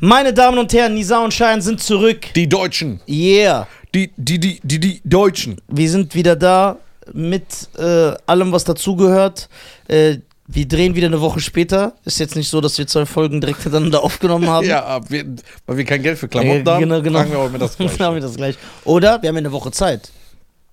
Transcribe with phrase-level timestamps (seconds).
[0.00, 2.26] Meine Damen und Herren, Nisa und Schein sind zurück.
[2.34, 3.00] Die Deutschen.
[3.06, 3.68] Yeah.
[3.94, 5.60] Die, die, die, die, die Deutschen.
[5.68, 6.78] Wir sind wieder da
[7.12, 9.48] mit äh, allem, was dazugehört.
[9.88, 11.92] Äh, wir drehen wieder eine Woche später.
[12.04, 14.66] Ist jetzt nicht so, dass wir zwei Folgen direkt hintereinander aufgenommen haben.
[14.66, 15.24] Ja, aber wir,
[15.66, 17.18] weil wir kein Geld für Klamotten Äh, haben, genau, genau.
[17.18, 18.04] tragen wir mit das Dann Gleiche.
[18.04, 18.56] haben wir das gleich.
[18.84, 20.10] Oder wir haben ja eine Woche Zeit.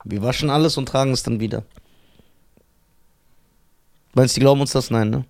[0.06, 1.64] Wir waschen alles und tragen es dann wieder.
[4.14, 4.90] Meinst du, die glauben uns das?
[4.90, 5.26] Nein, ne?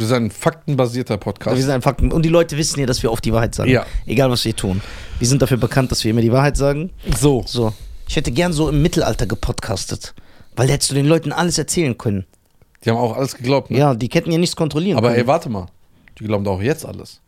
[0.00, 1.56] Wir sind ein faktenbasierter Podcast.
[1.56, 2.10] Wir sind ein Fakten.
[2.10, 3.70] Und die Leute wissen ja, dass wir oft die Wahrheit sagen.
[3.70, 3.84] Ja.
[4.06, 4.80] Egal, was wir tun.
[5.18, 6.90] Wir sind dafür bekannt, dass wir immer die Wahrheit sagen.
[7.18, 7.44] so.
[7.46, 7.74] So.
[8.08, 10.14] Ich hätte gern so im Mittelalter gepodcastet.
[10.56, 12.24] Weil da hättest du den Leuten alles erzählen können.
[12.82, 13.76] Die haben auch alles geglaubt, ne?
[13.76, 15.20] Ja, die hätten ja nichts kontrollieren Aber können.
[15.20, 15.66] ey, warte mal.
[16.18, 17.20] Die glauben doch auch jetzt alles.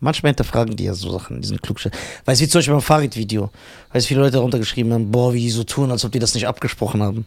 [0.00, 1.94] Manchmal hinterfragen die ja so Sachen, die sind klugscheißer.
[2.24, 3.50] Weißt du, wie zum Beispiel beim Fahrrad-Video.
[3.92, 6.18] Weißt du, viele Leute darunter geschrieben haben, boah, wie die so tun, als ob die
[6.18, 7.26] das nicht abgesprochen haben.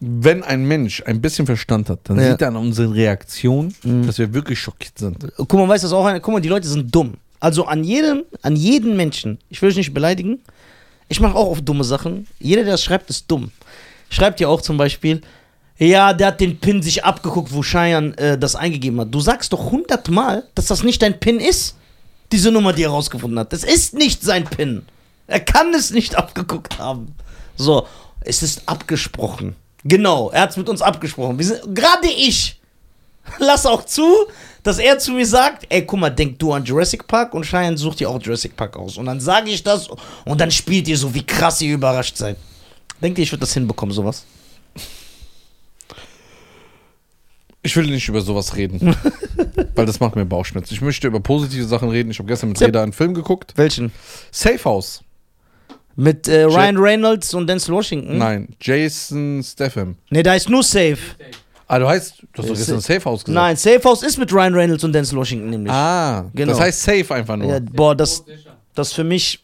[0.00, 2.30] Wenn ein Mensch ein bisschen Verstand hat, dann Ja.
[2.32, 4.06] sieht er an unseren Reaktionen, Mhm.
[4.06, 5.26] dass wir wirklich schockiert sind.
[5.36, 7.14] Guck mal, weißt du, das auch eine, guck mal, die Leute sind dumm.
[7.40, 10.40] Also an jedem, an jeden Menschen, ich will euch nicht beleidigen,
[11.08, 12.26] ich mache auch oft dumme Sachen.
[12.38, 13.52] Jeder, der das schreibt, ist dumm.
[14.10, 15.20] Schreibt ja auch zum Beispiel,
[15.78, 19.14] ja, der hat den Pin sich abgeguckt, wo Cheyenne äh, das eingegeben hat.
[19.14, 21.76] Du sagst doch hundertmal, dass das nicht dein Pin ist,
[22.32, 23.52] diese Nummer, die er rausgefunden hat.
[23.52, 24.82] Das ist nicht sein Pin.
[25.26, 27.14] Er kann es nicht abgeguckt haben.
[27.56, 27.86] So,
[28.20, 29.54] es ist abgesprochen.
[29.88, 31.38] Genau, er hat es mit uns abgesprochen.
[31.38, 32.60] Gerade ich
[33.38, 34.26] lass auch zu,
[34.62, 37.78] dass er zu mir sagt, ey, guck mal, denk du an Jurassic Park und Cheyenne
[37.78, 38.96] sucht dir auch Jurassic Park aus.
[38.96, 39.88] Und dann sage ich das
[40.24, 42.36] und dann spielt ihr so, wie krass ihr überrascht seid.
[43.00, 44.24] Denkt ihr, ich würde das hinbekommen, sowas?
[47.62, 48.96] Ich will nicht über sowas reden,
[49.74, 50.72] weil das macht mir Bauchschmerzen.
[50.72, 52.10] Ich möchte über positive Sachen reden.
[52.12, 52.60] Ich habe gestern mit.
[52.60, 53.54] Reda einen Film geguckt.
[53.56, 53.90] Welchen?
[54.30, 55.02] Safe House.
[55.96, 58.18] Mit äh, Ryan Reynolds und Denzel Washington?
[58.18, 59.96] Nein, Jason Statham.
[60.10, 60.98] Nee, da ist nur Safe.
[61.68, 63.34] Ah, du heißt, du hast doch Ist- gestern Safe House gesagt.
[63.34, 65.72] Nein, Safe House ist mit Ryan Reynolds und Denzel Washington nämlich.
[65.72, 66.52] Ah, Genau.
[66.52, 67.48] das heißt Safe einfach nur.
[67.50, 68.24] Ja, boah, das,
[68.74, 69.42] das ist für mich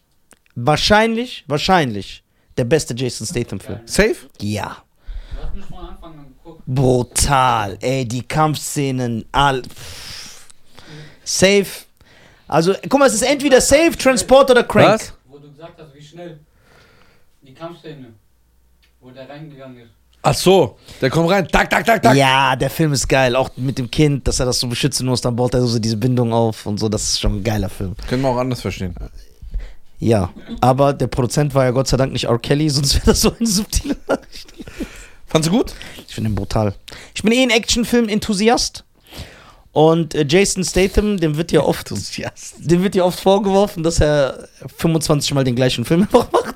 [0.55, 2.23] wahrscheinlich, wahrscheinlich
[2.57, 3.79] der beste Jason Statham-Film.
[3.85, 4.15] Safe?
[4.39, 4.77] Ja.
[6.65, 7.77] Brutal.
[7.81, 9.63] Ey, die Kampfszenen, all.
[9.63, 10.45] pff.
[11.23, 11.65] Safe.
[12.47, 14.99] Also, guck mal, es ist entweder Safe, Transport oder Crank.
[15.01, 15.13] Was?
[15.27, 16.39] Wo du gesagt hast, wie schnell
[17.53, 18.07] die Kampfszene,
[18.99, 19.91] wo der reingegangen ist.
[20.25, 21.47] Ach so, der kommt rein.
[21.47, 22.15] Tak, tak, tak, tak.
[22.15, 23.35] Ja, der Film ist geil.
[23.35, 25.97] Auch mit dem Kind, dass er das so beschützen muss, dann baut er so diese
[25.97, 26.87] Bindung auf und so.
[26.87, 27.95] Das ist schon ein geiler Film.
[28.07, 28.95] Können wir auch anders verstehen.
[29.99, 32.39] Ja, aber der Produzent war ja Gott sei Dank nicht R.
[32.39, 34.53] Kelly, sonst wäre das so eine subtile Nachricht.
[35.27, 35.73] Fandst du gut?
[36.07, 36.73] Ich finde ihn brutal.
[37.13, 38.85] Ich bin eh ein Actionfilm-Enthusiast.
[39.73, 44.47] Und äh, Jason Statham, dem wird ja oft dem wird ja oft vorgeworfen, dass er
[44.77, 46.55] 25 Mal den gleichen Film einfach macht.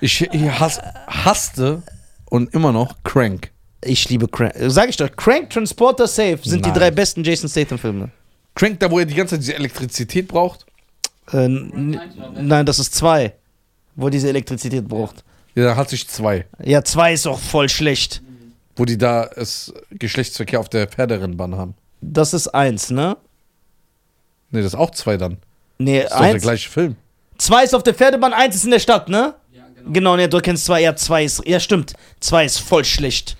[0.00, 1.82] Ich, ich hass, hasste
[2.26, 3.50] und immer noch Crank.
[3.82, 4.52] Ich liebe Crank.
[4.66, 6.72] Sag ich doch, Crank, Transporter, Safe sind Nein.
[6.72, 8.10] die drei besten Jason Statham-Filme.
[8.54, 10.66] Crank, da wo er die ganze Zeit diese Elektrizität braucht.
[11.32, 13.32] Äh, nein, das ist zwei,
[13.96, 15.24] wo er diese Elektrizität braucht.
[15.54, 16.44] Ja, da hat sich zwei.
[16.62, 18.20] Ja, zwei ist auch voll schlecht.
[18.76, 21.74] Wo die da es Geschlechtsverkehr auf der Pferderennbahn haben.
[22.00, 23.16] Das ist eins, ne?
[24.50, 25.38] Ne, das ist auch zwei dann.
[25.78, 26.42] Nee, Das ist der eins.
[26.42, 26.96] gleiche Film.
[27.38, 29.34] Zwei ist auf der Pferdebahn, eins ist in der Stadt, ne?
[29.52, 29.90] Ja, genau.
[29.92, 30.82] Genau, ne, du kennst zwei.
[30.82, 31.42] Ja, zwei ist.
[31.46, 31.94] Ja, stimmt.
[32.20, 33.36] Zwei ist voll schlecht.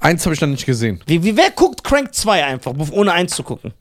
[0.00, 1.00] Eins habe ich dann nicht gesehen.
[1.06, 3.72] Wie, wie wer guckt Crank 2 einfach, ohne eins zu gucken?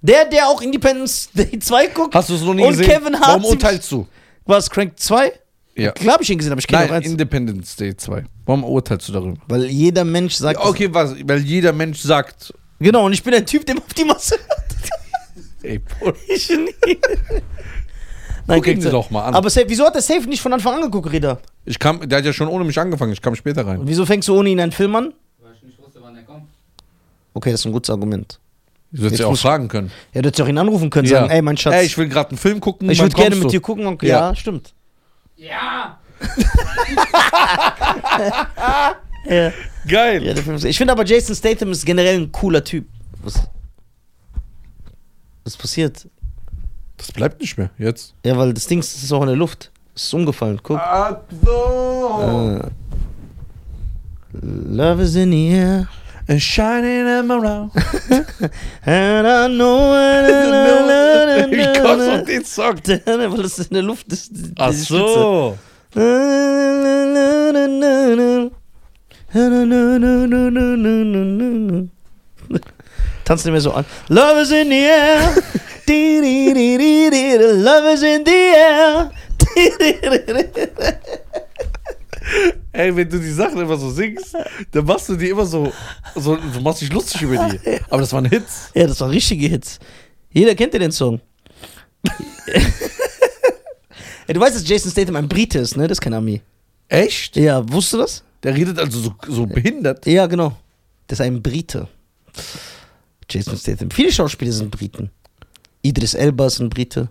[0.00, 2.14] Der, der auch Independence Day 2 guckt?
[2.14, 2.86] Hast du es noch nie Und gesehen?
[2.86, 4.06] Kevin Hart Warum urteilst du?
[4.46, 5.32] War es Crank 2?
[5.74, 5.90] Ja.
[5.92, 7.06] Klar habe ich ihn gesehen, aber ich kenne auch Nein, eins.
[7.06, 8.24] Independence Day 2.
[8.46, 9.36] Warum urteilst du darüber?
[9.48, 10.60] Weil jeder Mensch sagt.
[10.60, 11.14] Ja, okay, was?
[11.24, 12.54] Weil jeder Mensch sagt.
[12.82, 14.62] Genau, und ich bin der Typ, der auf die Masse hört.
[15.62, 16.16] Ey, Bruder.
[16.28, 16.74] Ich nie.
[18.46, 19.34] Nein, doch mal an.
[19.34, 21.38] Aber Safe, wieso hat der Safe nicht von Anfang an geguckt, Reda?
[21.64, 23.12] Ich kam, der hat ja schon ohne mich angefangen.
[23.12, 23.78] Ich kam später rein.
[23.78, 25.14] Und wieso fängst du ohne ihn einen Film an?
[25.40, 26.46] Weil ich nicht wusste, wann er kommt.
[27.34, 28.40] Okay, das ist ein gutes Argument.
[28.90, 29.92] Du hättest ja auch fragen können.
[30.12, 31.20] Ja, du hättest doch ihn anrufen können, Ja.
[31.20, 32.90] sagen, ey, mein Schatz, Ey, ich will gerade einen Film gucken.
[32.90, 33.48] ich würde gerne mit du?
[33.48, 34.08] dir gucken, Onkel.
[34.08, 34.36] Ja, Ja.
[34.36, 34.74] stimmt.
[35.36, 35.98] Ja!
[39.24, 39.52] Ja.
[39.86, 40.22] Geil.
[40.24, 42.86] Ja, der Film ist, ich finde aber Jason Statham ist generell ein cooler Typ.
[43.22, 43.34] Was,
[45.44, 46.06] was passiert?
[46.96, 47.70] Das bleibt nicht mehr.
[47.78, 48.14] Jetzt.
[48.24, 49.70] Ja, weil das Ding ist ist auch in der Luft.
[49.94, 50.78] Es ist umgefallen, guck.
[50.78, 52.60] Ach so.
[52.62, 52.70] Äh,
[54.40, 55.88] Love is in the air.
[56.28, 57.72] A shining emerald.
[58.84, 59.92] And I know
[61.52, 62.76] Ich komm auf den Song.
[62.86, 64.30] Weil es in der Luft ist.
[64.56, 65.58] Ach so.
[65.90, 66.22] Spitze.
[73.24, 73.84] Tanzt nicht mehr so an.
[74.08, 75.34] Love is in the air.
[77.54, 79.10] Love is in the air.
[82.72, 84.36] Ey, wenn du die Sachen immer so singst,
[84.70, 85.72] dann machst du die immer so,
[86.14, 87.58] so du machst dich lustig über die.
[87.90, 88.70] Aber das waren Hits.
[88.74, 89.80] Ja, das waren richtige Hits.
[90.30, 91.20] Jeder kennt ja den Song.
[92.46, 95.88] ja, du weißt, dass Jason Statham ein Brite ist, ne?
[95.88, 96.40] Das ist kein Ami.
[96.88, 97.36] Echt?
[97.36, 98.24] Ja, wusstest du das?
[98.42, 100.06] Der redet also so, so behindert.
[100.06, 100.56] Ja, genau.
[101.06, 101.88] Das ist ein Brite.
[103.28, 103.90] Jason Statham.
[103.90, 105.10] Viele Schauspieler sind Briten.
[105.82, 107.08] Idris Elba ist ein Brite.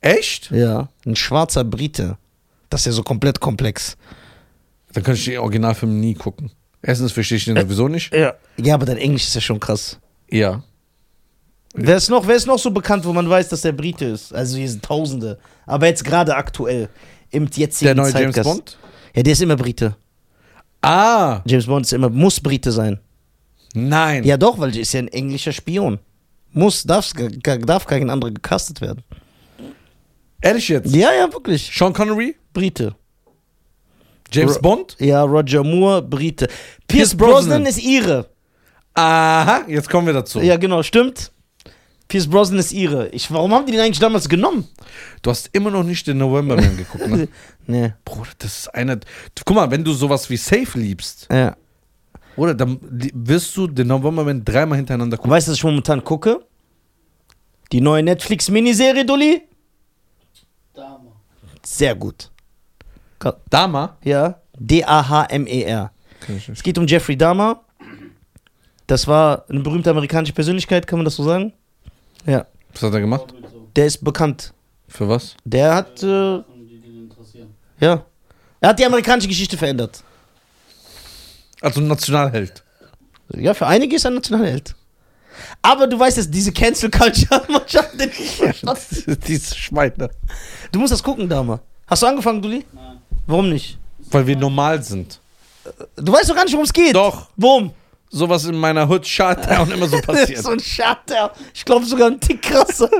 [0.00, 0.50] Echt?
[0.50, 2.16] Ja, ein schwarzer Brite.
[2.70, 3.96] Das ist ja so komplett komplex.
[4.92, 6.50] Dann kann ich den Originalfilm nie gucken.
[6.82, 8.12] Erstens verstehe ich den sowieso nicht.
[8.12, 8.34] Ja.
[8.56, 9.98] Ja, aber dein Englisch ist ja schon krass.
[10.28, 10.62] Ja.
[11.74, 14.34] Wer ist, noch, wer ist noch so bekannt, wo man weiß, dass der Brite ist?
[14.34, 15.38] Also hier sind Tausende.
[15.64, 16.88] Aber jetzt gerade aktuell.
[17.30, 18.44] Im jetzigen Der neue James Zeitgeist.
[18.44, 18.78] Bond?
[19.14, 19.96] Ja, der ist immer Brite.
[20.82, 22.98] Ah, James Bond ist immer, muss Brite sein.
[23.74, 24.24] nein.
[24.24, 25.98] Ja doch, weil ist ja ein englischer Spion.
[26.52, 27.12] Muss, darf,
[27.42, 29.02] darf kein anderer gecastet werden.
[30.42, 30.94] Ehrlich jetzt?
[30.94, 31.70] Ja, ja, wirklich.
[31.72, 32.36] Sean Connery?
[32.52, 32.94] Brite.
[34.32, 34.96] James Ro- Bond?
[34.98, 36.46] Ja, Roger Moore, Brite.
[36.46, 36.56] Pierce
[36.88, 37.66] Pierce Brosnan Brosnan.
[37.66, 38.28] ist ihre.
[38.94, 40.40] Aha, jetzt kommen wir dazu.
[40.40, 41.30] Ja, genau, stimmt.
[42.12, 43.08] Pierce Brosnan ist ihre.
[43.08, 44.68] Ich, warum haben die den eigentlich damals genommen?
[45.22, 47.26] Du hast immer noch nicht den November Man geguckt, ne?
[47.66, 47.94] Nee.
[48.04, 48.98] Bruder, das ist einer.
[49.46, 51.56] Guck mal, wenn du sowas wie Safe liebst, Ja.
[52.36, 55.30] oder dann wirst du den November Man dreimal hintereinander gucken.
[55.30, 56.44] weißt du, was ich momentan gucke?
[57.72, 59.40] Die neue Netflix-Miniserie, Dulli?
[60.74, 61.12] Dame.
[61.64, 62.30] Sehr gut.
[63.48, 63.96] Dama?
[64.04, 64.38] Ja.
[64.58, 65.92] D-A-H-M-E-R.
[66.28, 67.62] Ich Es geht um Jeffrey Dahmer.
[68.86, 71.54] Das war eine berühmte amerikanische Persönlichkeit, kann man das so sagen?
[72.26, 72.46] Ja.
[72.72, 73.34] Was hat er gemacht?
[73.76, 74.52] Der ist bekannt.
[74.88, 75.34] Für was?
[75.44, 77.12] Der hat, äh, den
[77.80, 78.04] ja.
[78.60, 80.02] Er hat die amerikanische Geschichte verändert.
[81.60, 82.62] Also ein Nationalheld.
[83.34, 84.74] Ja, für einige ist er ein Nationalheld.
[85.62, 90.10] Aber du weißt, dass diese Cancel Culture manchmal nicht Diese Schweine.
[90.70, 91.60] Du musst das gucken, Dahmer.
[91.86, 92.64] Hast du angefangen, Dulli?
[92.72, 92.98] Nein.
[93.26, 93.78] Warum nicht?
[94.10, 95.20] Weil wir normal sind.
[95.96, 96.94] Du weißt doch gar nicht, worum es geht.
[96.94, 97.28] Doch.
[97.36, 97.72] Worum?
[98.14, 100.42] Sowas in meiner Hood Shutdown immer so passiert.
[100.42, 101.32] so ein Schatter.
[101.54, 102.90] Ich glaube sogar ein Tick krasser.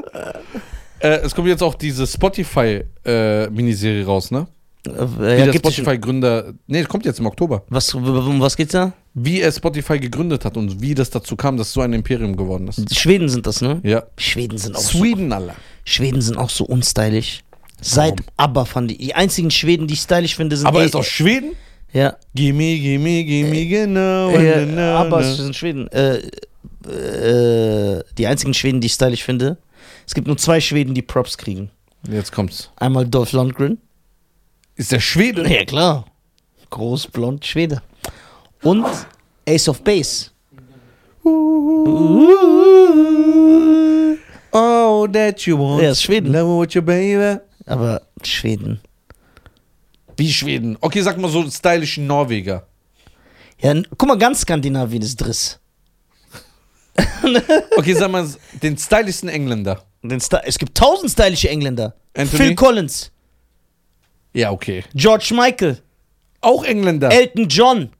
[1.01, 4.47] äh, es kommt jetzt auch diese Spotify-Miniserie raus, ne?
[4.87, 5.07] äh, Wie ja,
[5.37, 6.55] der gibt es- Spotify-Gründer.
[6.67, 7.63] Nee, kommt jetzt im Oktober.
[7.69, 8.93] was, um was geht's da?
[9.15, 12.67] Wie er Spotify gegründet hat und wie das dazu kam, dass so ein Imperium geworden
[12.69, 12.99] ist.
[12.99, 13.81] Schweden sind das, ne?
[13.85, 14.05] Ja.
[14.17, 15.55] Schweden sind auch so, Sweden, Alter.
[15.85, 17.41] Schweden sind auch so unstylisch.
[17.83, 18.27] Seit Warum?
[18.39, 18.99] ABBA fand ich.
[18.99, 21.53] Die einzigen Schweden, die ich stylisch finde, sind Aber er eh- ist aus Schweden?
[21.93, 24.31] Ja, Gimme, gimme, gimme, genau.
[24.31, 25.35] äh, genau, ABBA genau.
[25.35, 25.89] sind Schweden.
[25.89, 26.23] Äh,
[26.89, 29.59] äh, die einzigen Schweden, die ich stylisch finde.
[30.07, 31.71] Es gibt nur zwei Schweden, die Props kriegen.
[32.11, 32.71] Jetzt kommt's.
[32.77, 33.79] Einmal Dolph Lundgren.
[34.77, 35.47] Ist der Schwede?
[35.49, 36.07] Ja, klar.
[36.71, 37.83] Groß, blond, Schwede.
[38.63, 38.87] Und
[39.47, 40.31] Ace of Base.
[44.53, 45.83] Oh, that you want.
[45.83, 46.33] Ja, ist Schweden.
[46.33, 47.39] Love what you baby.
[47.67, 48.81] Aber Schweden.
[50.17, 50.77] Wie Schweden?
[50.81, 52.67] Okay, sag mal so stylischen Norweger.
[53.61, 55.59] Ja, guck mal, ganz Skandinavien ist Driss.
[57.77, 58.29] Okay, sag mal
[58.63, 59.83] den stylischsten Engländer.
[60.03, 61.95] Den Sta- Es gibt tausend stylische Engländer.
[62.15, 62.43] Anthony?
[62.43, 63.11] Phil Collins,
[64.35, 64.85] Ja, okay.
[64.95, 65.79] George Michael,
[66.41, 67.11] Auch Engländer.
[67.11, 67.91] Elton John,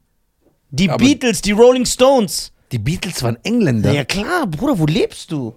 [0.69, 2.51] die Aber- Beatles, die Rolling Stones.
[2.71, 3.91] Die Beatles waren Engländer.
[3.93, 4.03] Ja.
[4.03, 5.55] klar, Bruder, wo lebst du?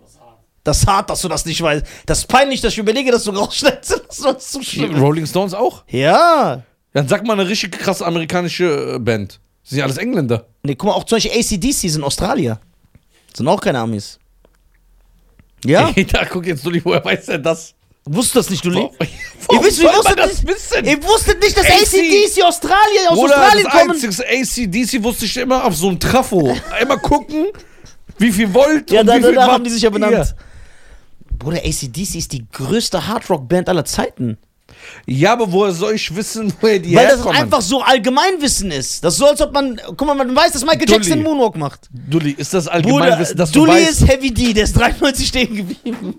[0.66, 1.08] Das ist hart.
[1.10, 1.84] Dass du das nicht weißt.
[2.06, 4.02] Das ist peinlich, dass ich überlege, dass du rausschneidest.
[4.08, 4.96] Das ist zu schlimm.
[4.98, 5.84] Rolling Stones auch?
[5.88, 6.62] Ja.
[6.92, 9.38] Dann sag mal eine richtig krasse amerikanische äh, Band.
[9.62, 10.46] Sind ja alles Engländer.
[10.62, 12.58] Nee, guck mal, auch zum Beispiel ACDC sind Australier.
[13.36, 14.18] Sind auch keine Amis.
[15.64, 15.90] Ja?
[15.94, 17.74] Ey, da guck jetzt Dulli, woher weiß er das?
[18.04, 18.90] Wusstest du das nicht, du Warum,
[19.50, 20.84] Ihr wisst, soll man das nicht- wissen?
[20.84, 23.90] Ihr wusstet nicht, dass AC ACDC Australier aus Bruder, Australien das kommen.
[24.30, 26.56] einzige ACDC wusste ich immer auf so einem Trafo.
[26.70, 27.46] Einmal gucken,
[28.18, 30.14] wie viel Volt Ja, und da, wie viel danach Watt haben die sich ja benannt.
[30.14, 30.28] hier.
[31.38, 34.38] Bruder, ACDC ist die größte Hardrock-Band aller Zeiten.
[35.06, 37.36] Ja, aber woher soll ich wissen, woher die Weil das herkommen?
[37.36, 39.02] einfach so Allgemeinwissen ist.
[39.04, 39.80] Das ist so, als ob man.
[39.96, 40.98] Guck mal, man weiß, dass Michael Dulli.
[40.98, 41.88] Jackson Moonwalk macht.
[41.92, 44.02] Dulli, ist das Allgemeinwissen, dass du Dulli weißt?
[44.02, 46.14] ist Heavy D, der ist 93 stehen geblieben.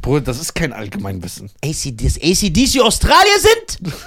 [0.00, 1.50] Bruder, das ist kein Allgemeinwissen.
[1.64, 3.92] AC, dass ACDC Australier sind?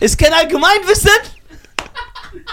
[0.00, 1.10] ist kein Allgemeinwissen?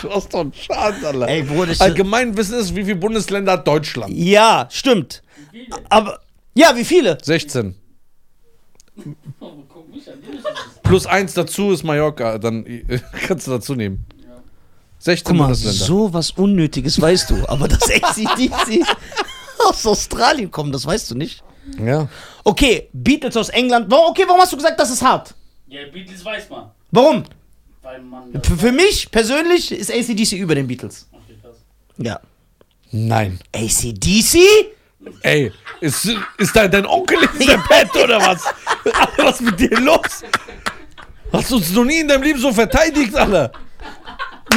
[0.01, 1.27] Du hast doch einen Schaden, Alter.
[1.27, 4.13] Ey, Bruder, das Allgemeinwissen ist, wie viele Bundesländer hat Deutschland?
[4.13, 5.21] Ja, stimmt.
[5.51, 5.77] Wie viele?
[5.89, 6.19] Aber.
[6.53, 7.17] Ja, wie viele?
[7.21, 7.75] 16.
[9.39, 10.81] Oh, guck mich an, die wissen es.
[10.83, 14.05] Plus eins dazu ist Mallorca, dann äh, kannst du dazu nehmen.
[14.23, 14.35] Ja.
[14.99, 15.85] 16 Guck mal, Bundesländer.
[15.85, 17.49] so was Unnötiges weißt du.
[17.49, 18.85] Aber dass ACDC
[19.67, 21.43] aus Australien kommen, das weißt du nicht.
[21.83, 22.07] Ja.
[22.43, 23.89] Okay, Beatles aus England.
[23.89, 25.33] Warum- Okay, warum hast du gesagt, das ist hart?
[25.67, 26.69] Ja, Beatles weiß man.
[26.91, 27.23] Warum?
[27.85, 28.33] Weil man.
[28.33, 31.07] das- Für, für mich persönlich ist ACDC über den Beatles.
[31.11, 31.57] Okay, krass.
[31.97, 32.19] Ja.
[32.91, 33.39] Nein.
[33.55, 34.39] ACDC?
[35.21, 35.51] Ey,
[35.81, 38.41] ist, ist da dein Onkel in der Bett oder was?
[38.91, 40.23] Alter, was ist mit dir los?
[41.31, 43.51] Hast du uns noch nie in deinem Leben so verteidigt, Alter?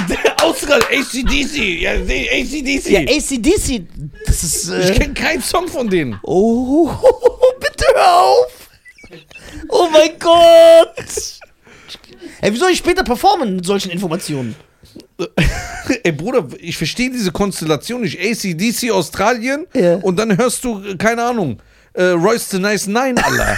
[0.08, 1.80] Der Aus gerade ACDC.
[1.82, 2.86] Ja, ACDC.
[2.90, 3.86] Ja, ACDC,
[4.24, 4.68] das ist.
[4.70, 6.18] Äh, ich kenne keinen Song von denen.
[6.22, 6.88] oh,
[7.60, 8.68] bitte hör auf!
[9.68, 11.37] Oh mein Gott!
[12.40, 14.54] Ey, wie soll ich später performen mit solchen Informationen?
[16.04, 18.18] Ey, Bruder, ich verstehe diese Konstellation nicht.
[18.20, 19.96] ACDC Australien Ja.
[19.96, 21.60] und dann hörst du, äh, keine Ahnung,
[21.94, 23.56] äh, Royce the Nice Nine, Alter.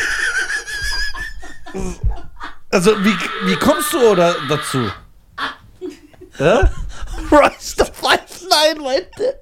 [2.70, 3.14] also, wie,
[3.50, 4.90] wie kommst du oder dazu?
[6.38, 6.70] Ja?
[7.30, 9.38] Rise the Five Nine, meinte.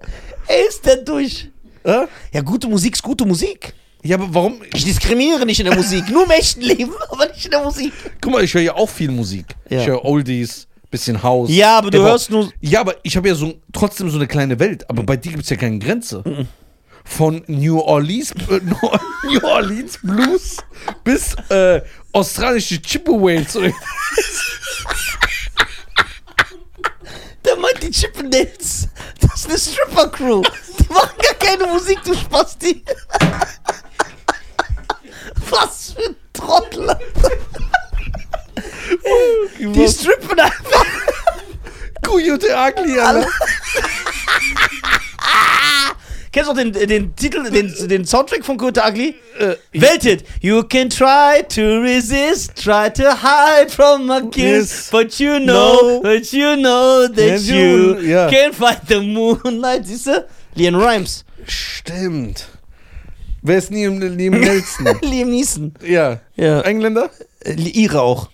[0.48, 1.48] Ey, ist der durch.
[1.84, 2.08] Ja?
[2.32, 3.72] Ja, gute Musik ist gute Musik.
[4.02, 4.62] Ja, aber warum?
[4.74, 7.92] Ich diskriminiere nicht in der Musik, nur im echten Leben, aber nicht in der Musik.
[8.20, 9.46] Guck mal, ich höre ja auch viel Musik.
[9.68, 9.80] Ja.
[9.80, 11.50] Ich höre Oldies, bisschen House.
[11.50, 12.12] Ja, aber du Hip-Hop.
[12.12, 14.88] hörst nur- Ja, aber ich habe ja so trotzdem so eine kleine Welt.
[14.88, 16.22] Aber bei dir gibt es ja keine Grenze.
[17.04, 18.60] Von New Orleans, äh,
[19.26, 20.58] New Orleans Blues
[21.04, 21.80] bis äh,
[22.12, 23.54] australische Chippeways.
[27.44, 28.88] Der meint die Chippendales.
[29.20, 30.42] Das ist eine Stripper-Crew.
[30.80, 32.82] Die machen gar keine Musik, du Spasti.
[35.50, 36.88] Was für ein Trottel.
[39.58, 40.84] Die strippen einfach.
[42.04, 43.28] Coyote Ugly, Alter.
[46.30, 49.14] Kennst du den, den Titel, den, den Soundtrack von Good Ugly?
[49.72, 50.24] Welthit.
[50.40, 54.88] You can try to resist, try to hide from my kiss, Yes.
[54.90, 56.00] but you know, No.
[56.02, 58.28] but you know that Yeah, you you- ja.
[58.28, 59.86] can fight the moonlight.
[59.86, 60.26] Siehst du?
[60.54, 61.24] Liam Rhymes.
[61.46, 62.46] Stimmt.
[63.42, 64.86] Wer ist Liam, Liam Nelson?
[65.02, 65.74] Liam Neeson.
[65.86, 66.20] ja.
[66.36, 66.60] Ja.
[66.62, 67.10] Engländer?
[67.44, 68.30] Äh, Ihre auch.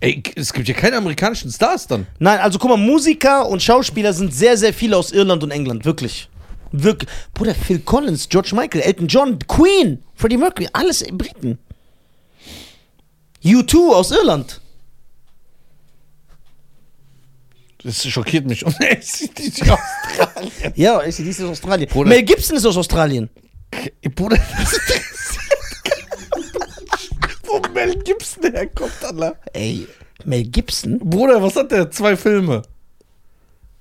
[0.00, 2.06] Ey, es gibt ja keine amerikanischen Stars dann.
[2.18, 5.84] Nein, also guck mal, Musiker und Schauspieler sind sehr, sehr viele aus Irland und England,
[5.84, 6.28] wirklich.
[6.72, 7.08] Wirklich.
[7.32, 11.58] Bruder, Phil Collins, George Michael, Elton John, Queen, Freddie Mercury, alles Briten.
[13.42, 14.60] U2 aus Irland.
[17.82, 18.66] Das schockiert mich.
[18.66, 20.72] Und ACDC Australien.
[20.74, 21.88] Ja, ACDC ist aus Australien.
[21.88, 22.08] Bruder.
[22.10, 23.30] Mel Gibson ist aus Australien.
[24.14, 25.04] Bruder, das keinen.
[27.44, 29.36] Wo Mel Gibson herkommt, Alter.
[29.52, 29.86] Ey,
[30.24, 30.98] Mel Gibson?
[30.98, 31.90] Bruder, was hat der?
[31.90, 32.62] Zwei Filme.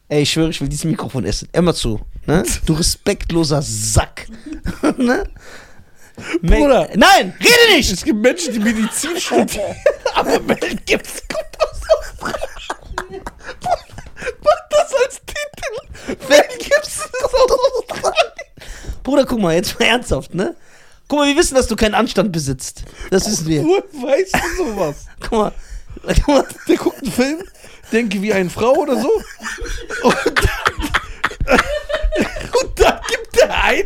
[0.08, 1.50] Ey, ich schwöre, ich will dieses Mikrofon essen.
[1.52, 2.00] Immer zu.
[2.28, 2.44] Ne?
[2.66, 4.28] Du respektloser Sack.
[4.98, 5.24] ne?
[6.42, 6.90] Mel- Bruder.
[6.96, 7.92] Nein, rede nicht!
[7.92, 9.76] Es gibt Menschen, die Medizin studieren.
[10.16, 13.24] Aber Mel Gibson kommt aus Australien.
[14.44, 15.74] Mach das als Titel.
[16.30, 18.32] Mel Gibson ist aus Australien.
[19.04, 20.56] Bruder, guck mal, jetzt mal ernsthaft, ne?
[21.08, 22.84] Guck mal, wir wissen, dass du keinen Anstand besitzt.
[23.12, 23.64] Das wissen wir.
[23.64, 25.06] Woher weißt du sowas?
[25.20, 25.52] Guck mal.
[26.04, 26.46] Guck mal.
[26.68, 27.44] Der guckt einen Film,
[27.92, 29.10] denke wie eine Frau oder so.
[30.04, 31.60] Und dann,
[32.64, 33.84] und dann gibt er ein,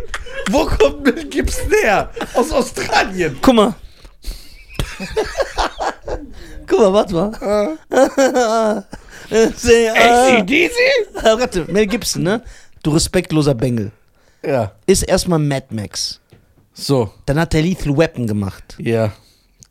[0.50, 2.10] wo kommt Mel Gibson her?
[2.34, 3.38] Aus Australien.
[3.42, 3.76] Guck mal.
[6.68, 7.78] Guck mal, warte mal.
[9.56, 9.94] Say, ah.
[10.40, 10.72] ACDC?
[11.16, 12.42] Ah, Warte, Mel Gibson, ne?
[12.84, 13.92] Du respektloser Bengel.
[14.46, 14.72] Ja.
[14.86, 16.20] Ist erstmal Mad Max.
[16.74, 18.76] So, Dann hat er Lethal Weapon gemacht.
[18.80, 19.12] ja.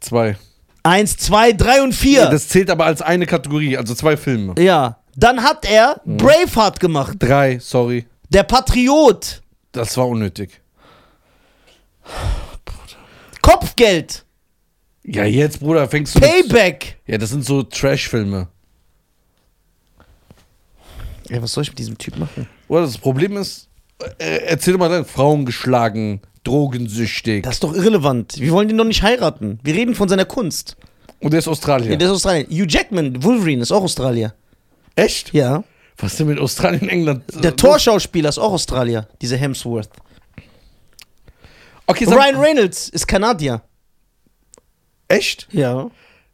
[0.01, 0.37] Zwei.
[0.85, 2.27] Eins, zwei, drei und vier.
[2.27, 4.55] Das zählt aber als eine Kategorie, also zwei Filme.
[4.59, 4.99] ja.
[5.17, 7.17] Dann hat er Braveheart gemacht.
[7.19, 8.07] Drei, sorry.
[8.29, 9.43] Der Patriot.
[9.73, 10.61] Das war unnötig.
[13.43, 14.25] Kopfgeld.
[15.05, 16.21] Ja, jetzt, Bruder, fängst du.
[16.21, 16.99] mit- Payback.
[17.07, 18.49] Ja, das sind so Trash-Filme.
[21.29, 22.49] Ey, was soll ich mit diesem Typ machen?
[22.69, 23.68] Oder das Problem ist,
[24.19, 27.43] äh, erzähl mal dann, Frauen geschlagen, drogensüchtig.
[27.43, 28.39] Das ist doch irrelevant.
[28.39, 29.59] Wir wollen den doch nicht heiraten.
[29.63, 30.77] Wir reden von seiner Kunst.
[31.21, 31.93] Und der ist Australier.
[31.93, 31.97] Ja.
[31.97, 32.47] Der ist Australien.
[32.51, 34.35] Hugh Jackman, Wolverine, ist auch Australier.
[34.95, 35.33] Echt?
[35.33, 35.65] Ja.
[35.97, 37.25] Was ist denn mit Australien, England?
[37.43, 39.91] Der Torschauspieler ist auch Australier, dieser Hemsworth.
[41.87, 43.63] Okay, Ryan Reynolds ist Kanadier.
[45.09, 45.49] Echt?
[45.51, 45.91] Ja.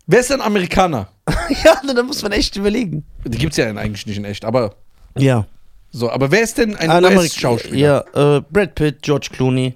[0.06, 1.08] Wer ist denn Amerikaner?
[1.64, 3.04] ja, da muss man echt überlegen.
[3.24, 4.74] Die gibt's ja eigentlich nicht in echt, aber
[5.16, 5.46] Ja.
[5.96, 8.04] So, aber wer ist denn ein Ein US-Schauspieler?
[8.14, 9.74] Ja, äh, Brad Pitt, George Clooney.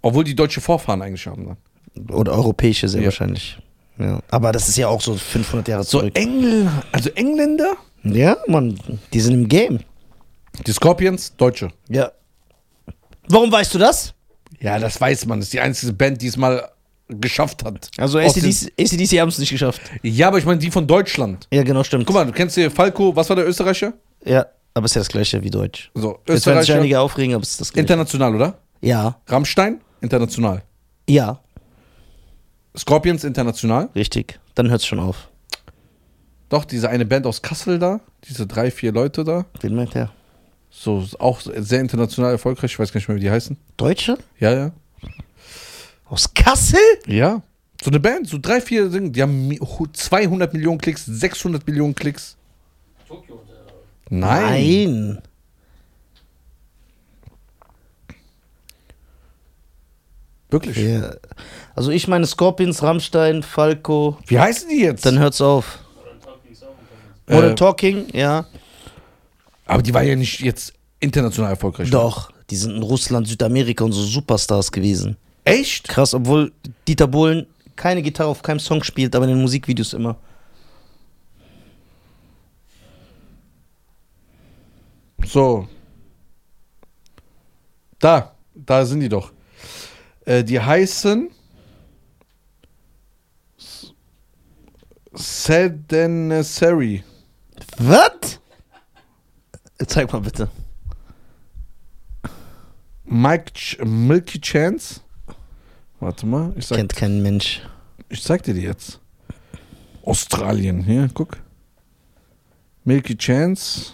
[0.00, 1.54] Obwohl die deutsche Vorfahren eigentlich haben.
[1.94, 2.10] Dann.
[2.10, 3.06] Oder europäische sehr Ja.
[3.08, 3.58] wahrscheinlich.
[3.98, 4.20] Ja.
[4.30, 6.16] Aber das ist ja auch so 500 Jahre So zurück.
[6.18, 7.74] Engl also Engländer?
[8.04, 8.78] Ja, Mann,
[9.12, 9.80] die sind im Game.
[10.66, 11.68] Die Scorpions, Deutsche.
[11.90, 12.10] Ja.
[13.28, 14.14] Warum weißt du das?
[14.60, 15.40] Ja, das weiß man.
[15.40, 16.70] Das ist die einzige Band, die es mal
[17.08, 17.90] geschafft hat.
[17.98, 19.82] Also ACDC, haben es nicht geschafft.
[20.02, 21.46] Ja, aber ich meine die von Deutschland.
[21.52, 22.06] Ja, genau, stimmt.
[22.06, 23.92] Guck mal, du kennst hier Falco, was war der Österreicher?
[24.24, 25.90] Ja, aber ist ja das gleiche wie Deutsch.
[25.94, 27.82] So, Jetzt werden sich einige aufregen, aber es ist das gleiche.
[27.82, 28.58] International, oder?
[28.80, 30.62] ja, Rammstein, international.
[31.08, 31.40] ja,
[32.76, 33.88] Scorpions, international.
[33.94, 34.38] richtig.
[34.54, 35.28] Dann hört's schon auf.
[36.48, 39.44] Doch, diese eine Band aus Kassel da, diese drei, vier Leute da.
[39.60, 40.10] Wen meint der?
[40.70, 42.72] So, auch sehr international erfolgreich.
[42.72, 43.56] Ich weiß gar nicht mehr, wie die heißen.
[43.76, 44.16] Deutsche?
[44.38, 44.72] Ja, ja.
[46.06, 46.78] Aus Kassel?
[47.06, 47.42] Ja.
[47.82, 49.60] So eine Band, so drei, vier Dinge, die haben mi-
[49.92, 52.36] 200 Millionen Klicks, 600 Millionen Klicks.
[53.08, 53.42] Tokio.
[54.14, 54.42] Nein.
[54.42, 55.22] Nein.
[60.50, 60.76] Wirklich?
[60.76, 61.14] Ja.
[61.74, 65.06] Also ich meine Scorpions, Rammstein, Falco, Wie heißen die jetzt?
[65.06, 65.78] dann hört's auf.
[65.96, 66.56] Oder Talking.
[67.26, 68.46] Äh, Modern Talking, ja.
[69.64, 71.90] aber die war ja nicht jetzt international erfolgreich.
[71.90, 75.16] Doch, die sind in Russland, Südamerika und so Superstars gewesen.
[75.44, 75.88] Echt?
[75.88, 76.52] Krass, obwohl
[76.86, 80.18] Dieter Bohlen keine Gitarre auf keinem Song spielt, aber in den Musikvideos immer.
[85.26, 85.68] So.
[87.98, 89.32] Da, da sind die doch.
[90.24, 91.30] Äh, die heißen
[95.12, 97.04] Sedenessary.
[97.78, 98.40] Was?
[99.86, 100.48] Zeig mal bitte.
[103.04, 105.00] Mike Ch Milky Chance.
[106.00, 107.60] Warte mal, ich, sag, Kennt kein Mensch.
[108.08, 109.00] ich zeig dir die jetzt.
[110.04, 111.38] Australien, hier, guck.
[112.84, 113.92] Milky Chance.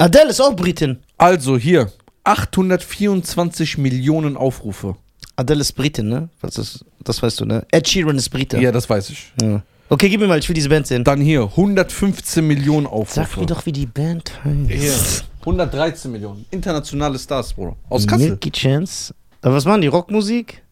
[0.00, 0.96] Adele ist auch Britin.
[1.18, 1.92] Also hier,
[2.24, 4.96] 824 Millionen Aufrufe.
[5.36, 6.30] Adele ist Britin, ne?
[6.40, 7.66] Was ist, das weißt du, ne?
[7.70, 8.58] Ed Sheeran ist Brite.
[8.58, 9.30] Ja, das weiß ich.
[9.42, 9.62] Ja.
[9.90, 11.04] Okay, gib mir mal, ich will diese Band sehen.
[11.04, 13.28] Dann hier, 115 Millionen Aufrufe.
[13.28, 14.32] Sag mir doch, wie die Band
[14.68, 15.24] Hier, heißt.
[15.40, 16.46] 113 Millionen.
[16.50, 17.76] Internationale Stars, Bro.
[17.90, 18.28] Aus Kassel.
[18.30, 19.14] Milky Chance.
[19.42, 19.88] Aber was machen die?
[19.88, 20.62] Rockmusik?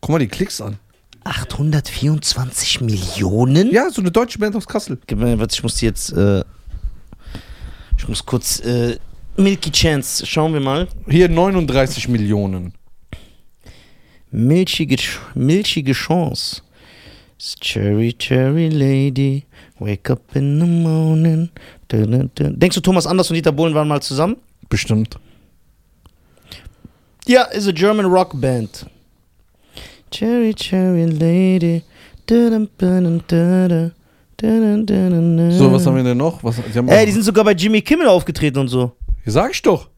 [0.00, 0.80] Guck mal die Klicks an.
[1.22, 3.70] 824 Millionen?
[3.70, 4.98] Ja, so eine deutsche Band aus Kassel.
[5.06, 6.42] Gib mir, warte, ich muss die jetzt, äh,
[7.98, 8.96] ich muss kurz, äh,
[9.36, 10.88] Milky Chance, schauen wir mal.
[11.08, 12.72] Hier 39 Millionen.
[14.30, 16.62] Milchige, Ch- milchige Chance.
[17.60, 19.44] Cherry, cherry lady,
[19.78, 21.50] wake up in the morning.
[21.90, 24.36] Denkst du, Thomas Anders und Dieter Bohlen waren mal zusammen?
[24.68, 25.16] Bestimmt.
[27.26, 28.86] Ja, ist a German rock band.
[30.10, 31.82] Cherry, cherry lady.
[34.40, 36.42] So, was haben wir denn noch?
[36.44, 38.92] Was, die haben Ey, die sind sogar bei Jimmy Kimmel aufgetreten und so.
[39.26, 39.88] Sag ich doch.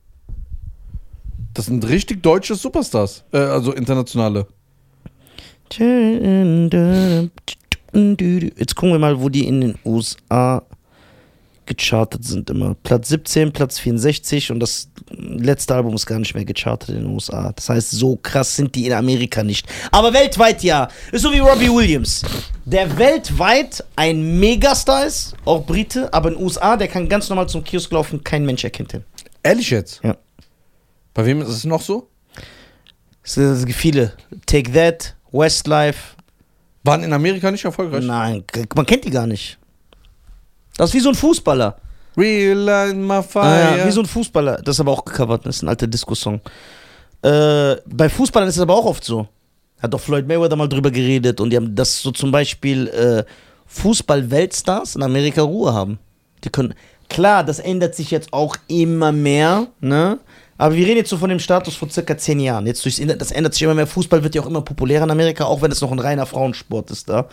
[1.52, 3.25] Das sind richtig deutsche Superstars.
[3.32, 4.47] Äh, also internationale.
[7.93, 10.62] Jetzt gucken wir mal, wo die in den USA
[11.71, 12.75] gechartet sind immer.
[12.83, 17.06] Platz 17, Platz 64 und das letzte Album ist gar nicht mehr gechartet in den
[17.06, 17.52] USA.
[17.52, 19.67] Das heißt, so krass sind die in Amerika nicht.
[19.91, 20.89] Aber weltweit ja.
[21.13, 22.23] Ist so wie Robbie Williams.
[22.65, 27.49] Der weltweit ein Megastar ist, auch Brite, aber in den USA, der kann ganz normal
[27.49, 29.04] zum Kiosk laufen, kein Mensch erkennt ihn.
[29.43, 30.00] Ehrlich jetzt?
[30.02, 30.17] Ja.
[31.15, 32.09] Bei wem ist es noch so?
[33.23, 34.13] Es sind viele.
[34.47, 36.17] Take That, Westlife,
[36.83, 38.04] Waren in Amerika nicht erfolgreich?
[38.04, 38.43] Nein,
[38.75, 39.59] man kennt die gar nicht.
[40.80, 41.76] Das ist wie so ein Fußballer.
[42.16, 43.78] Real Light My Ah, Fire.
[43.78, 44.62] ja, wie so ein Fußballer.
[44.64, 46.40] Das ist aber auch gecovert, das ist ein alter Disco-Song.
[47.21, 49.28] Äh, bei Fußballern ist es aber auch oft so.
[49.82, 53.25] Hat doch Floyd Mayweather mal drüber geredet und die haben, dass so zum Beispiel äh,
[53.66, 55.99] Fußball-Weltstars in Amerika Ruhe haben.
[56.45, 56.73] Die können.
[57.10, 60.19] Klar, das ändert sich jetzt auch immer mehr, ne?
[60.56, 62.66] Aber wir reden jetzt so von dem Status vor circa zehn Jahren.
[62.66, 63.86] Jetzt durchs Internet, das ändert sich immer mehr.
[63.86, 66.90] Fußball wird ja auch immer populärer in Amerika, auch wenn es noch ein reiner Frauensport
[66.90, 67.28] ist da.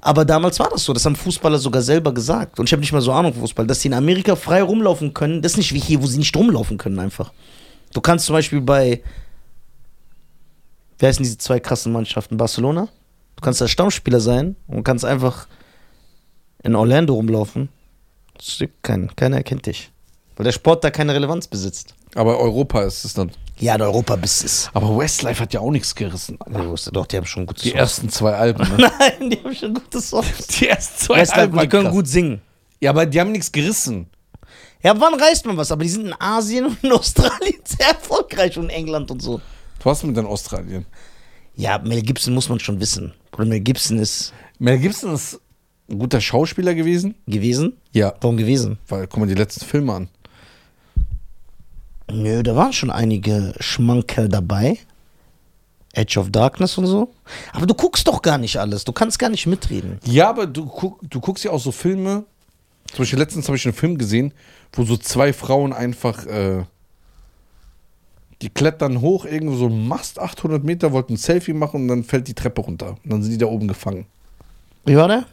[0.00, 2.58] Aber damals war das so, das haben Fußballer sogar selber gesagt.
[2.58, 5.14] Und ich habe nicht mal so Ahnung von Fußball, dass sie in Amerika frei rumlaufen
[5.14, 5.42] können.
[5.42, 7.32] Das ist nicht wie hier, wo sie nicht rumlaufen können einfach.
[7.92, 9.02] Du kannst zum Beispiel bei,
[10.98, 12.36] wie heißen diese zwei krassen Mannschaften?
[12.36, 12.88] Barcelona?
[13.36, 15.46] Du kannst da Stammspieler sein und kannst einfach
[16.62, 17.68] in Orlando rumlaufen.
[18.36, 19.90] Das keinen, keiner erkennt dich.
[20.36, 21.94] Weil der Sport da keine Relevanz besitzt.
[22.14, 23.30] Aber Europa ist es dann.
[23.58, 24.68] Ja, in Europa bist es.
[24.74, 26.38] Aber Westlife hat ja auch nichts gerissen.
[26.52, 27.80] Ja, wusste doch, die haben schon gute Die Songs.
[27.80, 28.68] ersten zwei Alben.
[28.76, 28.76] Ne?
[28.98, 30.46] Nein, die haben schon gute Songs.
[30.58, 31.58] Die ersten zwei Westlife, Alben.
[31.60, 31.92] die können krass.
[31.94, 32.40] gut singen.
[32.80, 34.08] Ja, aber die haben nichts gerissen.
[34.82, 35.72] Ja, wann reißt man was?
[35.72, 39.40] Aber die sind in Asien und in Australien sehr erfolgreich und in England und so.
[39.82, 40.84] Was mit in Australien?
[41.54, 43.14] Ja, Mel Gibson muss man schon wissen.
[43.30, 45.40] Bruder, Mel Gibson ist Mel Gibson ist
[45.88, 47.14] ein guter Schauspieler gewesen.
[47.26, 47.78] gewesen.
[47.92, 48.12] Ja.
[48.20, 48.78] Warum gewesen?
[48.88, 50.08] Weil, guck mal die letzten Filme an.
[52.10, 54.78] Nö, da waren schon einige Schmankerl dabei.
[55.92, 57.12] Edge of Darkness und so.
[57.52, 58.84] Aber du guckst doch gar nicht alles.
[58.84, 59.98] Du kannst gar nicht mitreden.
[60.04, 62.24] Ja, aber du, guck, du guckst ja auch so Filme.
[62.88, 64.32] Zum Beispiel letztens habe ich einen Film gesehen,
[64.72, 66.64] wo so zwei Frauen einfach, äh,
[68.42, 72.28] die klettern hoch, irgendwo so Mast, 800 Meter, wollten ein Selfie machen und dann fällt
[72.28, 72.96] die Treppe runter.
[73.02, 74.06] Und dann sind die da oben gefangen.
[74.84, 75.24] Wie war der?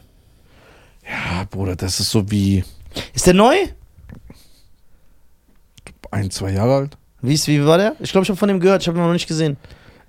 [1.06, 2.64] Ja, Bruder, das ist so wie
[3.12, 3.54] Ist der neu?
[6.14, 6.96] Ein, zwei Jahre alt.
[7.20, 7.96] Wie, ist, wie war der?
[8.00, 8.82] Ich glaube, ich habe von dem gehört.
[8.82, 9.56] Ich habe ihn noch nicht gesehen.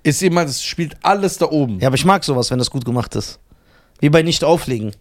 [0.02, 1.80] Ist immer, das spielt alles da oben.
[1.80, 3.40] Ja, aber ich mag sowas, wenn das gut gemacht ist.
[4.00, 4.92] Wie bei Nicht auflegen.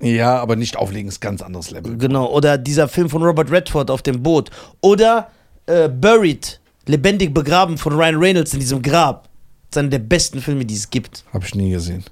[0.00, 1.96] Ja, aber nicht auflegen ist ganz anderes Level.
[1.96, 2.26] Genau.
[2.32, 4.50] Oder dieser Film von Robert Redford auf dem Boot.
[4.80, 5.30] Oder
[5.66, 9.28] äh, Buried, lebendig begraben von Ryan Reynolds in diesem Grab.
[9.70, 11.24] Das ist einer der besten Filme, die es gibt.
[11.32, 12.04] Habe ich nie gesehen.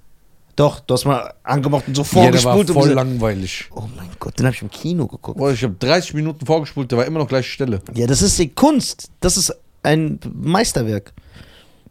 [0.61, 2.71] Doch, du hast mal angemacht und so Ja, der war vorgespult.
[2.71, 3.69] voll gesagt- langweilig.
[3.75, 5.39] oh mein Gott, den habe ich im Kino geguckt.
[5.39, 7.81] Boah, ich habe 30 Minuten vorgespult, der war immer noch gleiche Stelle.
[7.95, 9.11] Ja, das ist die Kunst.
[9.21, 11.13] Das ist ein Meisterwerk.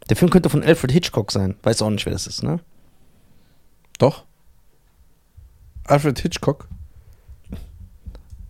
[0.08, 1.56] Der Film könnte von Alfred Hitchcock sein.
[1.62, 2.60] Weiß auch nicht, wer das ist, ne?
[3.98, 4.24] Doch.
[5.84, 6.68] Alfred Hitchcock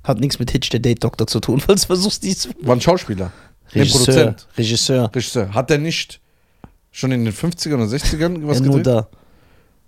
[0.04, 2.48] Hat nichts mit Hitch, der Date-Doktor zu tun, falls du versuchst, dies.
[2.62, 3.32] war ein Schauspieler.
[3.72, 3.98] Regisseur.
[4.00, 4.48] Produzent.
[4.58, 5.10] Regisseur.
[5.14, 5.54] Regisseur.
[5.54, 6.20] Hat er nicht
[6.90, 8.86] schon in den 50ern oder 60ern was ja, nur gedreht?
[8.86, 9.08] da.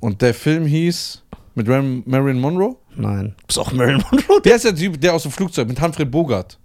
[0.02, 1.22] Und der Film hieß
[1.54, 2.74] mit Marilyn Monroe?
[2.96, 3.36] Nein.
[3.38, 4.40] Du bist auch Marilyn Monroe.
[4.44, 6.58] Der ist der Typ, der aus dem Flugzeug mit Humphrey Bogart.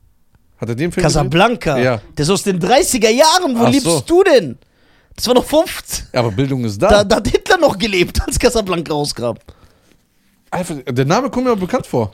[0.57, 1.03] Hat er den Film?
[1.03, 1.77] Casablanca.
[1.77, 2.01] Ja.
[2.17, 3.55] Der ist aus den 30er Jahren.
[3.55, 4.01] Wo Ach lebst so.
[4.07, 4.57] du denn?
[5.15, 6.05] Das war noch 50.
[6.13, 6.89] Ja, aber Bildung ist da.
[6.89, 9.35] Da, da hat Hitler noch gelebt, als Casablanca rauskam.
[10.49, 12.11] Alfred, der Name kommt mir aber bekannt vor.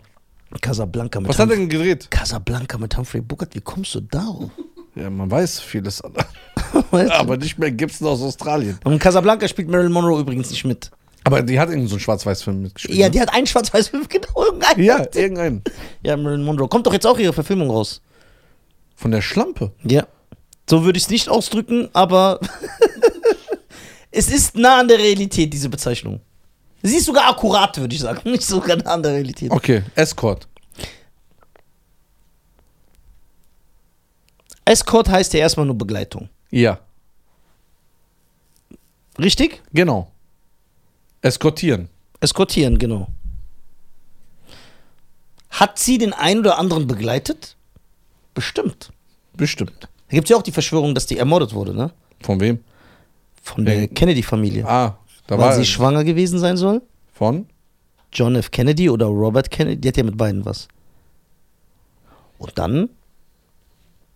[0.60, 2.12] Casablanca mit Was hat er denn gedreht?
[2.12, 3.56] Casablanca mit Humphrey Bogart.
[3.56, 4.52] Wie kommst du darauf?
[4.96, 6.04] Ja, man weiß vieles.
[6.92, 7.16] Weißt du?
[7.16, 8.78] aber nicht mehr Gibson aus Australien.
[8.84, 10.92] Und in Casablanca spielt Marilyn Monroe übrigens nicht mit.
[11.24, 12.98] Aber die hat irgendeinen so einen Schwarz-Weiß-Film mitgespielt.
[12.98, 13.12] Ja, ne?
[13.12, 14.84] die hat einen Schwarz-Weiß-Film, genau, irgendeinen.
[14.84, 15.64] Ja, irgendeinen.
[16.02, 16.68] Ja, Marilyn Monroe.
[16.68, 18.02] Kommt doch jetzt auch ihre Verfilmung raus.
[18.96, 19.72] Von der Schlampe.
[19.84, 20.08] Ja.
[20.70, 22.40] So würde ich es nicht ausdrücken, aber
[24.12, 26.22] es ist nah an der Realität, diese Bezeichnung.
[26.82, 28.22] Sie ist sogar akkurat, würde ich sagen.
[28.30, 29.52] Nicht sogar nah an der Realität.
[29.52, 30.48] Okay, Escort.
[34.66, 36.30] Escort heißt ja erstmal nur Begleitung.
[36.50, 36.80] Ja,
[39.20, 39.62] Richtig?
[39.74, 40.12] genau.
[41.24, 41.90] Eskortieren.
[42.20, 43.08] Eskortieren, genau.
[45.50, 47.56] Hat sie den einen oder anderen begleitet?
[48.34, 48.92] Bestimmt.
[49.36, 49.88] Bestimmt.
[50.10, 51.92] Da gibt es ja auch die Verschwörung, dass die ermordet wurde, ne?
[52.22, 52.60] Von wem?
[53.42, 53.94] Von der Wen?
[53.94, 54.66] Kennedy-Familie.
[54.68, 56.82] Ah, da Weil war sie schwanger gewesen sein soll?
[57.14, 57.48] von.
[58.12, 58.52] John F.
[58.52, 60.68] Kennedy oder Robert Kennedy, die hat ja mit beiden was.
[62.38, 62.90] Und dann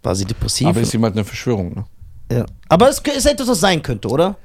[0.03, 0.67] war sie depressiv.
[0.67, 1.85] Aber ist halt eine Verschwörung, ne?
[2.31, 2.45] ja.
[2.69, 4.35] aber es ist etwas, was sein könnte, oder?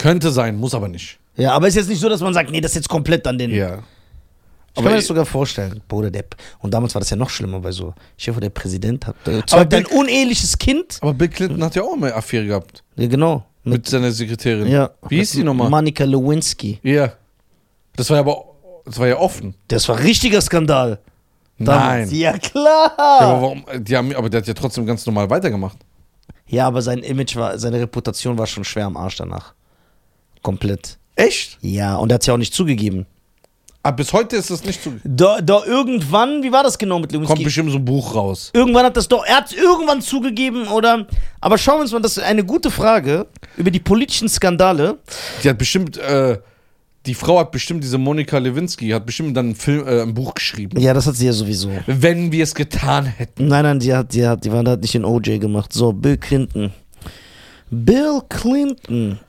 [0.00, 1.18] Könnte sein, muss aber nicht.
[1.36, 3.38] Ja, aber ist jetzt nicht so, dass man sagt, nee, das ist jetzt komplett an
[3.38, 3.50] den.
[3.50, 3.66] Ja.
[3.66, 3.84] ich kann
[4.76, 5.80] aber mir das sogar vorstellen.
[5.88, 6.24] Bruder, der.
[6.60, 7.94] Und damals war das ja noch schlimmer, weil so.
[8.16, 9.14] Ich hoffe, der Präsident hat.
[9.26, 10.98] Äh, zwar Aber ein Bill- uneheliches Kind.
[11.02, 12.82] Aber Bill Clinton hat ja auch eine Affäre gehabt.
[12.96, 13.44] Ja, genau.
[13.62, 14.66] Mit seiner Sekretärin.
[14.68, 14.90] ja.
[15.08, 15.68] Wie hieß die nochmal?
[15.68, 16.78] Monika Lewinsky.
[16.82, 17.12] Ja.
[17.94, 18.44] Das war ja aber
[18.86, 19.54] das war ja offen.
[19.68, 20.98] Das war richtiger Skandal.
[21.58, 22.10] Damals.
[22.10, 22.18] Nein.
[22.18, 22.94] Ja, klar.
[22.96, 23.64] Ja, aber warum?
[23.80, 25.76] Die haben, aber der hat ja trotzdem ganz normal weitergemacht.
[26.46, 29.52] Ja, aber sein Image war, seine Reputation war schon schwer am Arsch danach.
[30.42, 30.98] Komplett.
[31.16, 31.58] Echt?
[31.60, 33.06] Ja, und er hat es ja auch nicht zugegeben.
[33.82, 34.92] Aber bis heute ist das nicht so.
[35.04, 37.44] Da, da irgendwann, wie war das genau mit Kommt Lewinsky?
[37.44, 38.50] bestimmt so ein Buch raus.
[38.52, 41.06] Irgendwann hat das doch, er hat es irgendwann zugegeben oder.
[41.40, 43.26] Aber schauen wir uns mal, das ist eine gute Frage
[43.56, 44.98] über die politischen Skandale.
[45.42, 46.38] Die hat bestimmt, äh,
[47.06, 50.34] die Frau hat bestimmt, diese Monika Lewinsky, hat bestimmt dann ein, Film, äh, ein Buch
[50.34, 50.78] geschrieben.
[50.78, 51.70] Ja, das hat sie ja sowieso.
[51.86, 53.46] Wenn wir es getan hätten.
[53.48, 55.72] Nein, nein, die hat, die hat, die hat nicht den OJ gemacht.
[55.72, 56.70] So, Bill Clinton.
[57.70, 59.20] Bill Clinton.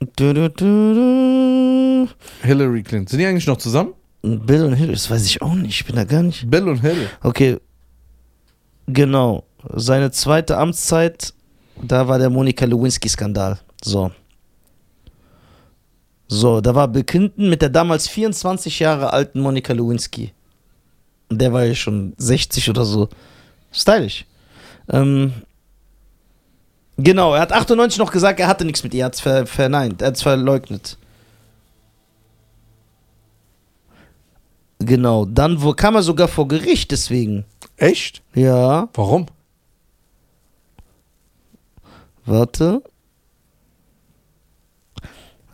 [0.00, 2.08] Du, du, du.
[2.42, 3.08] Hillary Clinton.
[3.08, 3.94] Sind die eigentlich noch zusammen?
[4.22, 5.80] Bill und Hillary, das weiß ich auch nicht.
[5.80, 6.48] Ich bin da gar nicht.
[6.48, 7.08] Bill und Hillary.
[7.22, 7.58] Okay.
[8.86, 9.44] Genau.
[9.74, 11.34] Seine zweite Amtszeit,
[11.82, 13.58] da war der Monika Lewinsky-Skandal.
[13.82, 14.12] So.
[16.28, 20.32] So, da war Bill Clinton mit der damals 24 Jahre alten Monika Lewinsky.
[21.30, 23.08] Der war ja schon 60 oder so.
[23.72, 24.26] Stylisch.
[24.88, 25.32] Ähm,
[26.98, 29.02] genau, er hat 98 noch gesagt, er hatte nichts mit ihr.
[29.02, 30.98] Er hat es ver verneint, er hat es verleugnet.
[34.80, 37.44] Genau, dann wo, kam er sogar vor Gericht deswegen.
[37.76, 38.22] Echt?
[38.34, 39.26] Ja, Warum?
[42.24, 42.82] warte.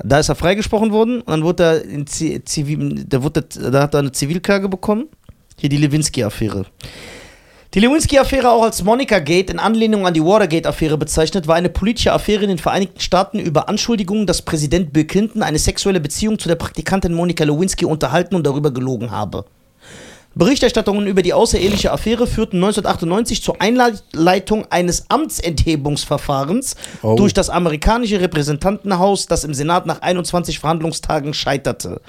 [0.02, 3.94] Da ist er freigesprochen worden dann wurde er in Zi- Zivil, da, wurde, da hat
[3.94, 5.08] er eine Zivilklage bekommen.
[5.56, 6.66] Hier die Lewinsky-Affäre.
[7.74, 12.12] Die Lewinsky-Affäre, auch als Monica Gate in Anlehnung an die Watergate-Affäre bezeichnet, war eine politische
[12.12, 16.46] Affäre in den Vereinigten Staaten über Anschuldigungen, dass Präsident Bill Clinton eine sexuelle Beziehung zu
[16.46, 19.44] der Praktikantin Monica Lewinsky unterhalten und darüber gelogen habe.
[20.36, 27.16] Berichterstattungen über die außereheliche Affäre führten 1998 zur Einleitung eines Amtsenthebungsverfahrens Oh.
[27.16, 32.00] durch das amerikanische Repräsentantenhaus, das im Senat nach 21 Verhandlungstagen scheiterte.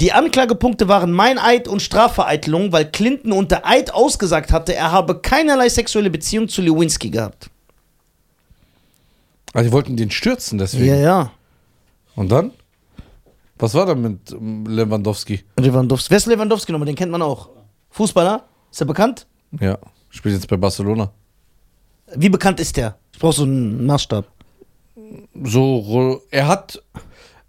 [0.00, 5.68] Die Anklagepunkte waren Meineid und Strafvereitelung, weil Clinton unter Eid ausgesagt hatte, er habe keinerlei
[5.68, 7.50] sexuelle Beziehung zu Lewinsky gehabt.
[9.54, 11.00] Also die wollten den stürzen deswegen.
[11.00, 11.32] ja.
[12.14, 12.50] Und dann?
[13.58, 15.40] Was war da mit ähm, Lewandowski?
[15.58, 16.10] Lewandowski.
[16.10, 16.86] Wer ist Lewandowski nochmal?
[16.86, 17.48] Den kennt man auch.
[17.90, 18.44] Fußballer?
[18.70, 19.26] Ist er bekannt?
[19.60, 19.78] Ja,
[20.10, 21.10] spielt jetzt bei Barcelona.
[22.14, 22.96] Wie bekannt ist der?
[23.12, 24.26] Ich brauche so einen Maßstab.
[25.44, 26.82] So, er hat,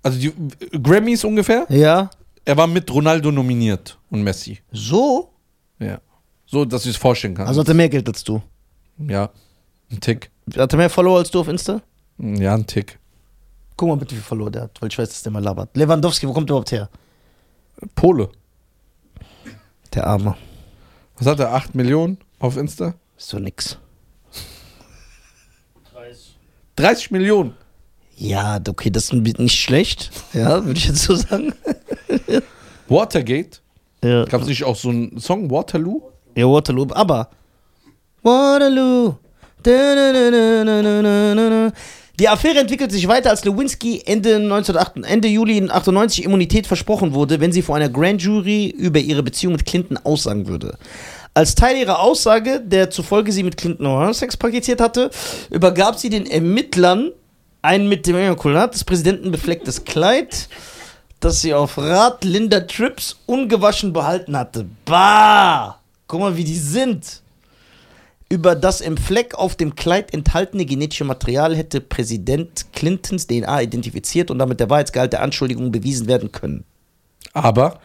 [0.02, 0.34] also die
[0.82, 2.10] Grammys ungefähr, Ja.
[2.50, 4.60] Er war mit Ronaldo nominiert und Messi.
[4.72, 5.32] So?
[5.78, 6.02] Ja.
[6.48, 7.46] So, dass ich es vorstellen kann.
[7.46, 8.42] Also hat er mehr Geld als du.
[8.98, 9.30] ja,
[9.92, 10.32] ein Tick.
[10.58, 11.80] Hat er mehr Follower als du auf Insta?
[12.18, 12.98] Ja, ein Tick.
[13.78, 15.78] Guck mal bitte, wie viel verloren der hat, weil ich weiß, dass der mal labert.
[15.78, 16.90] Lewandowski, wo kommt der überhaupt her?
[17.94, 18.30] Pole.
[19.94, 20.36] Der Arme.
[21.18, 21.54] Was hat er?
[21.54, 22.96] 8 Millionen auf Insta?
[23.16, 23.78] Ist doch nix.
[25.94, 26.36] 30.
[26.78, 27.54] 30 Millionen.
[28.20, 30.12] Ja, okay, das ist nicht schlecht.
[30.34, 31.54] Ja, würde ich jetzt so sagen.
[32.90, 33.62] Watergate?
[34.04, 34.26] Ja.
[34.26, 36.02] Gab es nicht auch so einen Song, Waterloo?
[36.36, 37.30] Ja, Waterloo, aber.
[38.22, 39.16] Waterloo.
[39.64, 41.72] Da, da, da, da, da, da, da, da.
[42.20, 47.40] Die Affäre entwickelt sich weiter, als Lewinsky Ende, 1998, Ende Juli 1998 Immunität versprochen wurde,
[47.40, 50.78] wenn sie vor einer Grand Jury über ihre Beziehung mit Clinton aussagen würde.
[51.34, 55.10] Als Teil ihrer Aussage, der zufolge sie mit Clinton Sex praktiziert hatte,
[55.50, 57.14] übergab sie den Ermittlern
[57.62, 60.50] ein mit dem Ejakulat des Präsidenten beflecktes Kleid,
[61.20, 64.66] das sie auf Rat Linda Trips ungewaschen behalten hatte.
[64.86, 65.80] Bah!
[66.08, 67.22] Guck mal, wie die sind.
[68.30, 74.30] Über das im Fleck auf dem Kleid enthaltene genetische Material hätte Präsident Clintons DNA identifiziert
[74.30, 76.64] und damit der Wahrheitsgehalt der Anschuldigungen bewiesen werden können.
[77.34, 77.80] Aber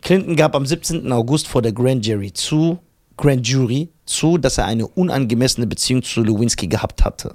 [0.00, 1.12] Clinton gab am 17.
[1.12, 2.78] August vor der Grand Jury zu,
[3.16, 7.34] Grand Jury zu, dass er eine unangemessene Beziehung zu Lewinsky gehabt hatte.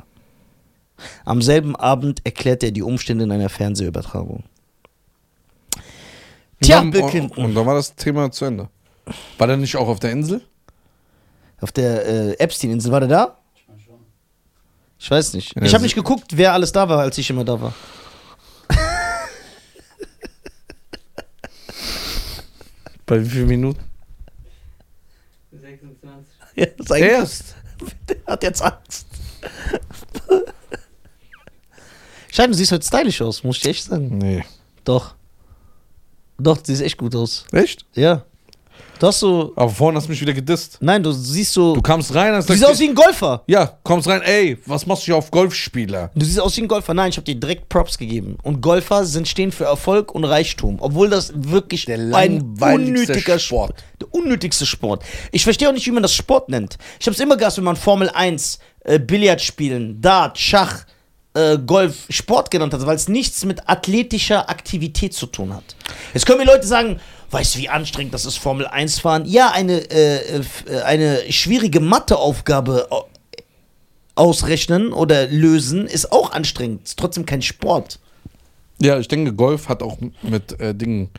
[1.25, 4.43] Am selben Abend erklärte er die Umstände in einer Fernsehübertragung.
[6.61, 7.03] Tja, und, Bill
[7.35, 8.69] und, dann war das Thema zu Ende.
[9.37, 10.41] War der nicht auch auf der Insel?
[11.59, 13.37] Auf der äh, Epstein-Insel war der da?
[13.55, 13.95] Ich meine schon.
[14.99, 15.55] Ich weiß nicht.
[15.61, 17.73] Ich habe nicht geguckt, wer alles da war, als ich immer da war.
[23.05, 23.81] Bei wie vielen Minuten?
[25.51, 26.33] 26.
[26.55, 27.55] Ja, das ist eigentlich- Erst.
[28.07, 29.07] Der hat jetzt Angst.
[32.35, 34.17] Schein, du siehst heute stylisch aus, muss ich echt sagen.
[34.17, 34.43] Nee.
[34.83, 35.13] Doch.
[36.39, 37.45] Doch, du siehst echt gut aus.
[37.51, 37.85] Echt?
[37.93, 38.23] Ja.
[38.97, 39.53] Du hast so.
[39.55, 40.79] Aber vorhin hast du mich wieder gedisst.
[40.81, 41.75] Nein, du siehst so.
[41.75, 43.43] Du kamst rein, hast Du siehst aus wie ein Golfer.
[43.45, 46.09] ja, kommst rein, ey, was machst du hier auf Golfspieler?
[46.15, 46.95] Du siehst aus wie ein Golfer.
[46.95, 48.39] Nein, ich habe dir direkt Props gegeben.
[48.41, 50.77] Und Golfer sind stehen für Erfolg und Reichtum.
[50.79, 53.77] Obwohl das wirklich Der ein langweiligste unnötiger Sport.
[53.77, 53.83] Sport.
[54.01, 55.03] Der unnötigste Sport.
[55.31, 56.79] Ich verstehe auch nicht, wie man das Sport nennt.
[56.99, 60.85] Ich habe es immer gehasst, wenn man Formel 1, äh, Billard spielen, Dart, Schach,
[61.35, 65.63] äh, Golf, Sport genannt hat, weil es nichts mit athletischer Aktivität zu tun hat.
[66.13, 66.99] Jetzt können mir Leute sagen,
[67.31, 69.25] weißt du, wie anstrengend das ist, Formel 1 fahren?
[69.25, 73.07] Ja, eine, äh, äh, äh, eine schwierige Matheaufgabe au-
[74.15, 76.83] ausrechnen oder lösen ist auch anstrengend.
[76.83, 77.99] Ist trotzdem kein Sport.
[78.79, 81.09] Ja, ich denke, Golf hat auch mit äh, Dingen,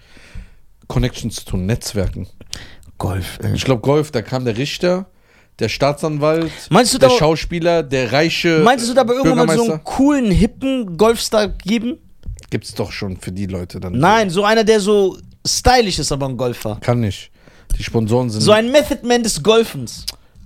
[0.86, 2.28] Connections zu tun, Netzwerken.
[2.98, 3.52] Golf, äh.
[3.54, 5.06] Ich glaube, Golf, da kam der Richter,
[5.58, 9.56] der Staatsanwalt, Meinst du der da- Schauspieler, der reiche Meinst du, da aber irgendwann mal
[9.56, 11.98] so einen coolen, hippen Golfstar geben?
[12.50, 13.98] Gibt's doch schon für die Leute dann.
[13.98, 16.78] Nein, so einer, der so stylisch ist, aber ein Golfer.
[16.80, 17.30] Kann nicht.
[17.78, 20.04] Die Sponsoren sind, So ein Method Man des Golfens.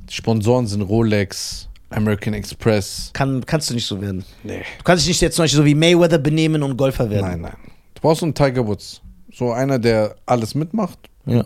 [0.09, 3.11] die Sponsoren sind Rolex, American Express.
[3.13, 4.25] Kann, kannst du nicht so werden.
[4.43, 4.63] Nee.
[4.79, 7.27] Du kannst dich nicht jetzt zum Beispiel so wie Mayweather benehmen und Golfer werden.
[7.27, 7.57] Nein, nein.
[7.95, 9.01] Du brauchst so einen Tiger Woods.
[9.33, 10.99] So einer, der alles mitmacht.
[11.27, 11.45] Ja.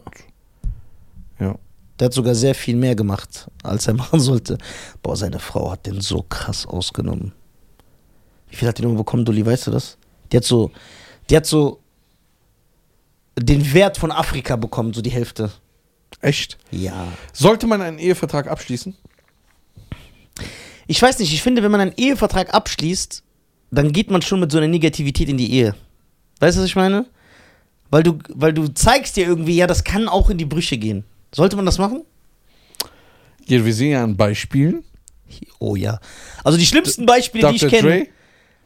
[1.40, 1.56] Ja.
[2.02, 4.58] Der hat sogar sehr viel mehr gemacht, als er machen sollte.
[5.04, 7.30] Boah, seine Frau hat den so krass ausgenommen.
[8.50, 9.98] Wie viel hat die nochmal bekommen, Dulli, weißt du das?
[10.32, 10.72] Die hat so,
[11.30, 11.78] die hat so
[13.38, 15.52] den Wert von Afrika bekommen, so die Hälfte.
[16.20, 16.58] Echt?
[16.72, 17.06] Ja.
[17.32, 18.96] Sollte man einen Ehevertrag abschließen?
[20.88, 23.22] Ich weiß nicht, ich finde, wenn man einen Ehevertrag abschließt,
[23.70, 25.76] dann geht man schon mit so einer Negativität in die Ehe.
[26.40, 27.06] Weißt du, was ich meine?
[27.90, 31.04] Weil du, weil du zeigst dir irgendwie, ja, das kann auch in die Brüche gehen.
[31.34, 32.04] Sollte man das machen?
[33.46, 34.84] Ja, wir sehen ja an Beispielen.
[35.58, 35.98] Oh ja.
[36.44, 37.70] Also die schlimmsten Beispiele, die ich Dr.
[37.80, 37.88] kenne.
[37.90, 38.08] Dre.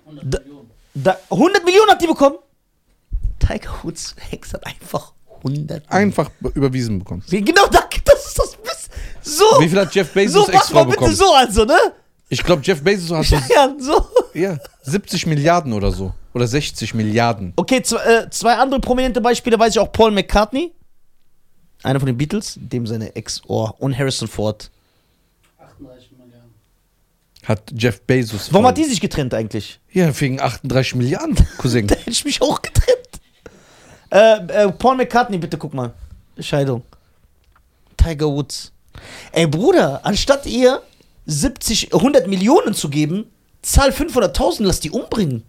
[0.07, 0.71] 100 Da- Millionen.
[0.95, 2.37] Da, 100 Millionen hat die bekommen.
[3.39, 5.13] Tiger Woods Hex hat einfach
[5.45, 7.23] 100 Einfach be- überwiesen bekommen.
[7.29, 8.91] Genau, danke, das ist das Beste.
[9.23, 9.45] So.
[9.61, 11.15] Wie viel hat Jeff Bezos so, mach mal bitte bekommen?
[11.15, 11.77] so, also, ne?
[12.29, 14.07] Ich glaube, Jeff Bezos hat so, Ja, so.
[14.35, 16.13] ja, 70 Milliarden oder so.
[16.35, 17.53] Oder 60 Milliarden.
[17.57, 19.93] Okay, zwei, äh, zwei andere prominente Beispiele weiß ich auch.
[19.93, 20.73] Paul McCartney,
[21.87, 24.71] einer von den Beatles, dem seine Ex, oh, und Harrison Ford.
[25.59, 26.51] 38 Milliarden.
[27.45, 28.53] Hat Jeff Bezos.
[28.53, 29.79] Warum hat die sich getrennt eigentlich?
[29.93, 31.87] Ja, wegen 38 Milliarden, Cousin.
[31.87, 32.97] Da hätte ich mich auch getrennt.
[34.11, 35.95] Äh, äh, Paul McCartney, bitte guck mal.
[36.39, 36.83] Scheidung.
[37.97, 38.73] Tiger Woods.
[39.33, 40.83] Ey, Bruder, anstatt ihr
[41.27, 43.31] 70, 100 Millionen zu geben,
[43.63, 45.43] zahl 500.000, lass die umbringen.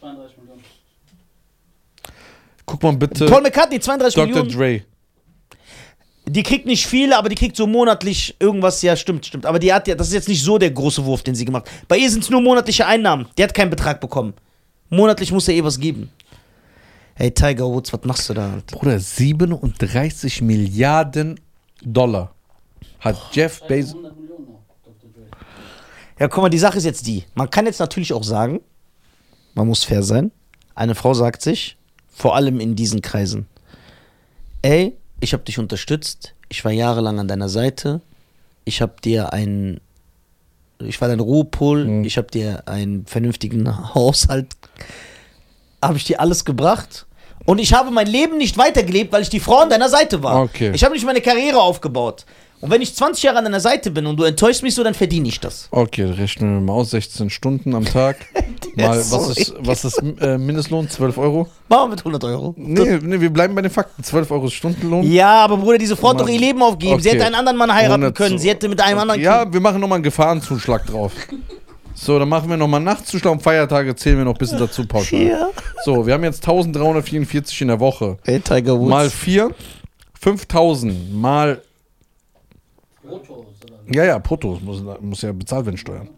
[0.00, 0.62] 32 Millionen.
[2.66, 3.26] Guck mal bitte.
[3.26, 4.26] Paul McCartney, 32 Dr.
[4.26, 4.50] Millionen.
[4.50, 4.84] Dre.
[6.26, 8.80] Die kriegt nicht viel, aber die kriegt so monatlich irgendwas.
[8.80, 9.44] Ja, stimmt, stimmt.
[9.44, 11.66] Aber die hat ja, das ist jetzt nicht so der große Wurf, den sie gemacht
[11.66, 11.88] hat.
[11.88, 13.26] Bei ihr sind es nur monatliche Einnahmen.
[13.36, 14.32] Die hat keinen Betrag bekommen.
[14.88, 16.10] Monatlich muss er eh was geben.
[17.14, 18.54] Hey, Tiger Woods, was machst du da?
[18.54, 18.76] Alter?
[18.76, 21.38] Bruder, 37 Milliarden
[21.82, 22.34] Dollar
[23.00, 23.94] hat Jeff Seit Bezos.
[23.94, 25.10] 100 Millionen noch, Dr.
[25.12, 25.26] Dre.
[26.18, 27.24] Ja, guck mal, die Sache ist jetzt die.
[27.34, 28.60] Man kann jetzt natürlich auch sagen,
[29.54, 30.32] man muss fair sein.
[30.74, 31.76] Eine Frau sagt sich,
[32.08, 33.46] vor allem in diesen Kreisen,
[34.62, 38.00] ey, ich habe dich unterstützt, ich war jahrelang an deiner Seite,
[38.64, 39.80] ich habe dir einen,
[40.78, 42.04] ich war dein Ruhepol, Mhm.
[42.04, 44.48] ich habe dir einen vernünftigen Haushalt,
[45.82, 47.06] habe ich dir alles gebracht.
[47.46, 50.40] Und ich habe mein Leben nicht weitergelebt, weil ich die Frau an deiner Seite war.
[50.42, 50.70] Okay.
[50.74, 52.24] Ich habe nicht meine Karriere aufgebaut.
[52.60, 54.94] Und wenn ich 20 Jahre an deiner Seite bin und du enttäuschst mich so, dann
[54.94, 55.68] verdiene ich das.
[55.70, 58.16] Okay, rechnen wir mal aus, 16 Stunden am Tag.
[58.76, 60.88] mal, was ist, was ist äh, Mindestlohn?
[60.88, 61.48] 12 Euro?
[61.68, 62.54] Machen wir mit 100 Euro.
[62.56, 64.02] Nee, nee, wir bleiben bei den Fakten.
[64.02, 65.02] 12 Euro ist Stundenlohn.
[65.04, 67.00] Ja, aber Bruder, diese Frau hat doch ihr Leben aufgegeben.
[67.00, 67.18] Sie Okay.
[67.18, 68.38] hätte einen anderen Mann heiraten 100 können.
[68.38, 71.12] Sie hätte mit einem anderen Ja, wir machen nochmal einen Gefahrenzuschlag drauf.
[71.96, 75.20] So, dann machen wir nochmal Nachtzuschlag und Feiertage zählen wir noch ein bisschen dazu pauschal.
[75.20, 75.48] Ja.
[75.84, 78.16] So, wir haben jetzt 1344 in der Woche.
[78.24, 78.90] Ey, Tiger Woods.
[78.90, 79.50] Mal 4,
[80.20, 81.60] 5000 mal.
[83.06, 83.46] Brutto?
[83.92, 86.08] Ja, ja, brutto muss, muss ja bezahlt werden, Steuern.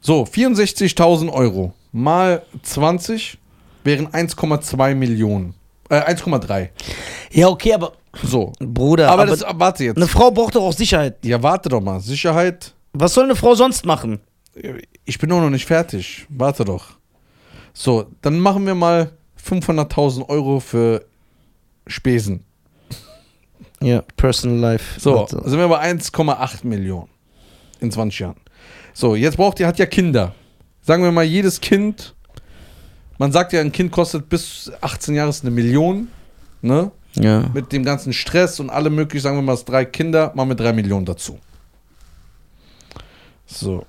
[0.00, 3.38] So, 64.000 Euro mal 20
[3.84, 5.54] wären 1,2 Millionen.
[5.88, 6.68] Äh, 1,3.
[7.32, 7.92] ja, okay, aber
[8.22, 8.52] So.
[8.60, 9.96] Bruder, Aber, aber, das, warte jetzt.
[9.96, 11.24] eine Frau braucht doch auch Sicherheit.
[11.24, 12.00] Ja, warte doch mal.
[12.00, 12.74] Sicherheit.
[12.92, 14.20] Was soll eine Frau sonst machen?
[15.04, 16.26] Ich bin doch noch nicht fertig.
[16.28, 16.84] Warte doch.
[17.72, 21.04] So, dann machen wir mal 500.000 Euro für
[21.86, 22.44] Spesen.
[23.82, 25.00] Ja, Personal Life.
[25.00, 25.42] So, Warte.
[25.44, 27.08] sind wir bei 1,8 Millionen
[27.80, 28.36] in 20 Jahren.
[28.94, 30.34] So, jetzt braucht ihr, hat ja Kinder.
[30.82, 32.14] Sagen wir mal, jedes Kind,
[33.18, 36.08] man sagt ja, ein Kind kostet bis 18 Jahre eine Million,
[36.60, 36.90] ne?
[37.14, 37.50] Ja.
[37.52, 40.56] Mit dem ganzen Stress und alle möglichen, sagen wir mal, es drei Kinder, machen wir
[40.56, 41.38] drei Millionen dazu.
[43.46, 43.84] So,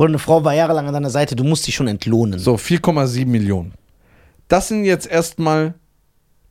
[0.00, 1.36] Bruder, eine Frau war jahrelang an deiner Seite.
[1.36, 2.38] Du musst sie schon entlohnen.
[2.38, 3.74] so 4,7 Millionen.
[4.48, 5.74] Das sind jetzt erstmal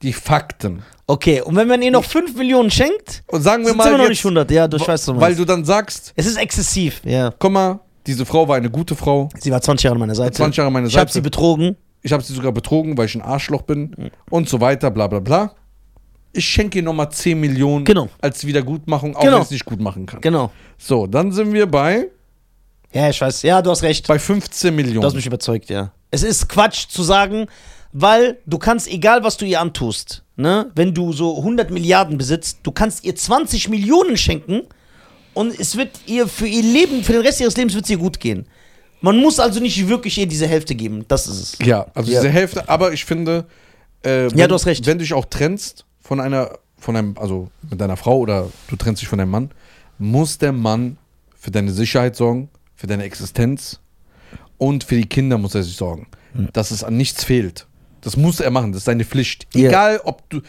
[0.01, 0.83] die Fakten.
[1.07, 3.91] Okay, und wenn man ihr noch 5 Millionen schenkt, Und sagen wir sind mal, wir
[3.93, 4.51] noch jetzt, nicht 100.
[4.51, 7.01] Ja, du ich weiß, was du weil du dann sagst, Es ist exzessiv.
[7.03, 7.33] Ja.
[7.37, 10.33] guck mal, diese Frau war eine gute Frau, Sie war 20 Jahre an meiner Seite.
[10.37, 11.13] 20 Jahre an meiner ich habe Seite.
[11.13, 11.75] sie betrogen.
[12.01, 15.19] ich habe sie sogar betrogen, weil ich ein Arschloch bin und so weiter, bla bla
[15.19, 15.53] bla.
[16.31, 18.07] Ich schenke ihr nochmal 10 Millionen Genau.
[18.21, 19.33] als Wiedergutmachung, auch Genau.
[19.33, 20.21] wenn ich es nicht gut machen kann.
[20.21, 20.51] Genau.
[20.77, 22.07] So, dann sind wir bei,
[22.93, 23.41] Ja, ich weiß.
[23.41, 24.07] Ja, du hast recht.
[24.07, 25.15] bei 15 Du hast Millionen.
[25.15, 25.91] mich überzeugt, ja.
[26.11, 27.47] Es ist Quatsch zu sagen,
[27.91, 32.59] weil du kannst, egal was du ihr antust, ne, wenn du so 100 Milliarden besitzt,
[32.63, 34.61] du kannst ihr 20 Millionen schenken
[35.33, 37.97] und es wird ihr für ihr Leben, für den Rest ihres Lebens wird es ihr
[37.97, 38.45] gut gehen.
[39.01, 41.05] Man muss also nicht wirklich ihr diese Hälfte geben.
[41.07, 41.65] Das ist es.
[41.65, 42.19] Ja, also Ja.
[42.21, 43.45] diese Hälfte, aber ich finde,
[44.03, 44.85] äh, wenn, Ja, du hast recht.
[44.85, 48.75] wenn du dich auch trennst von einer, von einem, also mit deiner Frau oder du
[48.75, 49.51] trennst dich von deinem Mann,
[49.97, 50.97] muss der Mann
[51.37, 53.79] für deine Sicherheit sorgen, für deine Existenz
[54.57, 56.49] und für die Kinder muss er sich sorgen, Hm.
[56.53, 57.65] dass es an nichts fehlt.
[58.01, 59.47] Das muss er machen, das ist seine Pflicht.
[59.53, 59.69] Ja.
[59.69, 60.41] Egal, ob du,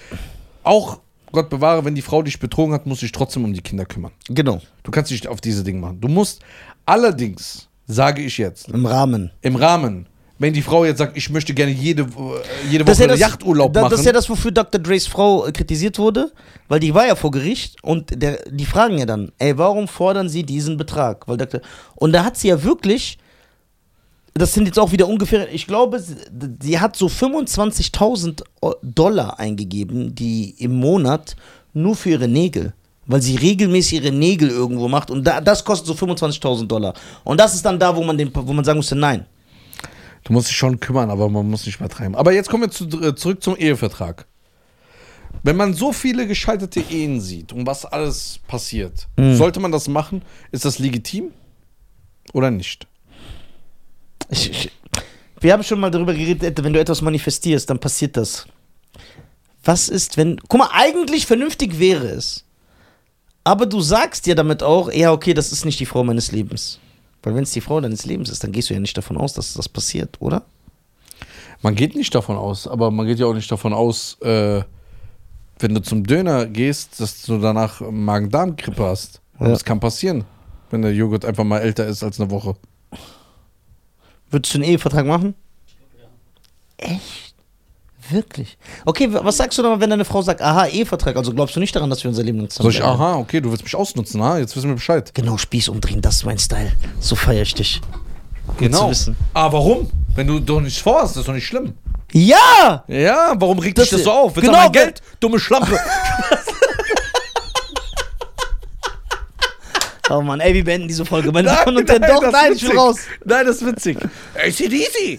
[0.63, 1.01] auch
[1.33, 3.85] Gott bewahre, wenn die Frau dich betrogen hat, musst du dich trotzdem um die Kinder
[3.85, 4.13] kümmern.
[4.29, 4.61] Genau.
[4.83, 6.01] Du kannst dich auf diese Dinge machen.
[6.01, 6.43] Du musst
[6.87, 9.31] allerdings, sage ich jetzt, Im Rahmen.
[9.43, 10.07] im Rahmen,
[10.39, 12.07] wenn die Frau jetzt sagt, ich möchte gerne jede, äh,
[12.71, 13.91] jede Woche ja das, Yachturlaub machen.
[13.91, 14.81] das ist ja das, wofür Dr.
[14.81, 16.33] Dre's Frau äh, kritisiert wurde,
[16.69, 20.29] weil die war ja vor Gericht und der, die fragen ja dann, ey, warum fordern
[20.29, 21.29] sie diesen Betrag?
[21.29, 21.61] Weil Dr.
[21.95, 23.19] Und da hat sie ja wirklich,
[24.41, 26.03] das sind jetzt auch wieder ungefähr, ich glaube,
[26.61, 31.37] sie, hat so 25.000 O- Dollar eingegeben, die im Monat
[31.73, 32.73] nur für ihre Nägel.
[33.07, 36.95] Weil sie regelmäßig ihre Nägel irgendwo macht und da, das kostet so 25.000 Dollar.
[37.25, 39.27] Und das ist dann da, wo man, den, wo man sagen musste, nein.
[40.25, 42.15] du musst dich schon kümmern, aber man muss nicht übertreiben.
[42.15, 44.27] Aber jetzt kommen wir zu, äh, zurück zum Ehevertrag.
[45.43, 49.35] Wenn man so viele gescheiterte Ehen sieht und was alles passiert, Mhm.
[49.37, 50.23] sollte man das machen?
[50.53, 51.31] Ist das legitim
[52.33, 52.87] oder nicht?
[54.31, 54.71] Ich, ich,
[55.41, 58.47] wir haben schon mal darüber geredet, wenn du etwas manifestierst, dann passiert das.
[59.65, 60.39] Was ist, wenn.
[60.49, 62.45] Guck mal, eigentlich vernünftig wäre es.
[63.45, 66.79] Aber du sagst dir damit auch, ja, okay, das ist nicht die Frau meines Lebens.
[67.23, 69.33] Weil wenn es die Frau deines Lebens ist, dann gehst du ja nicht davon aus,
[69.35, 70.45] dass das passiert, oder?
[71.63, 74.63] Man geht nicht davon aus, aber man geht ja auch nicht davon aus, äh,
[75.59, 79.21] wenn du zum Döner gehst, dass du danach Magen-Darm-Grippe hast.
[79.39, 79.49] Ja.
[79.49, 80.25] Das kann passieren,
[80.71, 82.57] wenn der Joghurt einfach mal älter ist als eine Woche.
[84.31, 85.35] Würdest du einen Ehevertrag machen?
[86.81, 86.87] Ja.
[86.89, 87.35] Echt?
[88.11, 88.59] Wirklich?
[88.85, 91.61] Okay, wa- was sagst du dann, wenn deine Frau sagt, aha, Ehevertrag, also glaubst du
[91.61, 93.01] nicht daran, dass wir unser Leben lang Soll zusammen ich, bleiben?
[93.01, 94.39] aha, okay, du willst mich ausnutzen, ha?
[94.39, 95.13] Jetzt wissen wir Bescheid.
[95.15, 96.73] Genau, Spieß umdrehen, das ist mein Style.
[96.99, 97.81] So feiere ich dich.
[98.59, 99.17] Gut zu wissen.
[99.33, 99.89] Ah, warum?
[100.17, 101.75] Wenn du doch nichts vorhast, das ist doch nicht schlimm.
[102.13, 102.83] Ja!
[102.89, 104.35] Ja, warum regt Das- dich das so auf?
[104.35, 105.01] Willst genau, du mein Geld?
[105.21, 105.79] Dumme Schlampe.
[110.11, 111.31] Oh Mann, ey, wir beenden diese Folge.
[111.31, 112.81] Meine Nein, Damen und Herren, nein, doch, das nein, ist ich will witzig.
[112.81, 112.99] raus.
[113.25, 113.99] Nein, das ist witzig.
[114.35, 115.19] ACDC.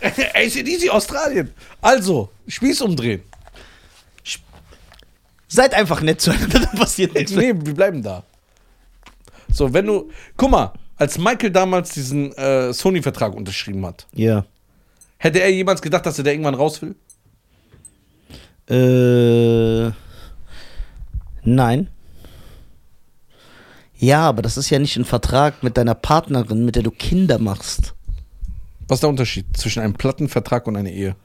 [0.34, 1.50] ACDC Australien.
[1.80, 3.22] Also, Spieß umdrehen.
[5.48, 7.32] Seid einfach nett zueinander, dann passiert nichts.
[7.32, 8.22] Nee, wir bleiben da.
[9.52, 10.10] So, wenn du.
[10.36, 14.44] Guck mal, als Michael damals diesen äh, Sony-Vertrag unterschrieben hat, Ja.
[15.18, 16.94] hätte er jemals gedacht, dass er da irgendwann raus will?
[18.68, 19.92] Äh.
[21.42, 21.88] Nein.
[24.04, 27.38] Ja, aber das ist ja nicht ein Vertrag mit deiner Partnerin, mit der du Kinder
[27.38, 27.94] machst.
[28.86, 31.16] Was ist der Unterschied zwischen einem Plattenvertrag und einer Ehe?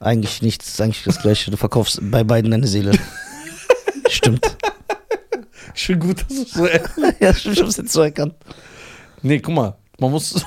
[0.00, 1.50] Eigentlich nichts, ist eigentlich das Gleiche.
[1.50, 2.92] Du verkaufst bei beiden deine Seele.
[4.10, 4.54] Stimmt.
[5.72, 6.66] Schön gut, dass du so.
[7.20, 8.34] ja, stimmt, ich hab's jetzt so erkannt.
[9.22, 10.34] Nee, guck mal, man muss.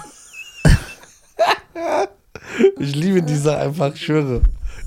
[2.80, 4.42] ich liebe dieser einfach, ich schwöre.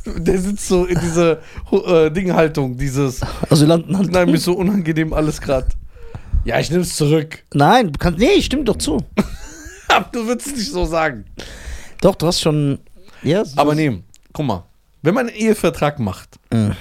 [0.07, 1.41] Der sitzt so in dieser
[1.73, 3.23] äh, Dinghaltung, dieses.
[3.51, 4.13] Asylantenhand.
[4.13, 5.67] Nein, mir ist so unangenehm alles gerade.
[6.45, 7.45] Ja, ich nehme es zurück.
[7.55, 8.19] Nein, du kannst.
[8.19, 8.99] Nee, stimmt doch zu.
[9.89, 11.25] Aber du würdest es nicht so sagen.
[12.01, 12.81] Doch, du hast schon.
[13.23, 14.65] Ja, so- Aber nee, guck mal,
[15.03, 16.75] wenn man einen Ehevertrag macht, Mhm.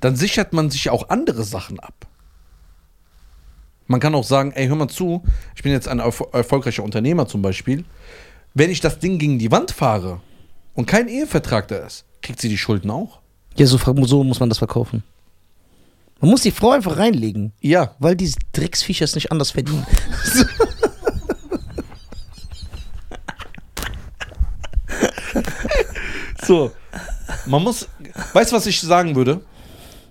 [0.00, 1.94] dann sichert man sich auch andere Sachen ab.
[3.86, 5.22] Man kann auch sagen, ey, hör mal zu,
[5.54, 7.84] ich bin jetzt ein erfol- erfolgreicher Unternehmer zum Beispiel.
[8.54, 10.20] Wenn ich das Ding gegen die Wand fahre
[10.74, 13.20] und kein Ehevertrag da ist, kriegt sie die Schulden auch?
[13.54, 15.04] Ja, so, so muss man das verkaufen.
[16.20, 17.94] Man muss die Frau einfach reinlegen, Ja.
[17.98, 19.86] weil die Drecksviecher es nicht anders verdienen.
[26.44, 26.70] So.
[27.46, 27.88] Man muss.
[28.32, 29.40] Weißt du, was ich sagen würde,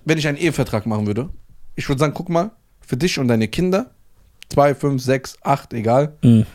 [0.04, 1.28] wenn ich einen Ehevertrag machen würde?
[1.74, 2.50] Ich würde sagen, guck mal,
[2.80, 3.90] für dich und deine Kinder,
[4.48, 6.16] zwei, fünf, sechs, acht, egal.
[6.22, 6.46] Mhm.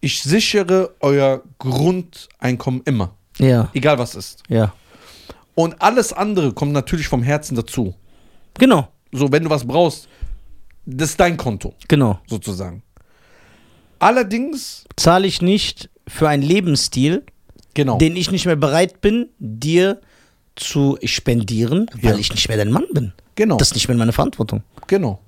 [0.00, 3.14] Ich sichere euer Grundeinkommen immer.
[3.38, 4.42] Ja, Egal was ist.
[4.48, 4.72] ja.
[5.54, 7.94] Und alles andere kommt natürlich vom Herzen dazu.
[8.58, 10.08] Genau, So, wenn du was brauchst,
[10.86, 12.18] das ist dein Konto, genau.
[12.26, 12.82] sozusagen.
[13.98, 17.24] Allerdings, Zahle ich nicht für einen Lebensstil,
[17.74, 17.98] genau.
[17.98, 20.00] den ich nicht mehr bereit bin, dir
[20.56, 22.18] zu spendieren, weil Ja.
[22.18, 23.12] ich nicht mehr dein Mann bin.
[23.36, 23.56] genau.
[23.56, 24.62] Das ist nicht mehr meine Verantwortung.
[24.86, 25.20] genau.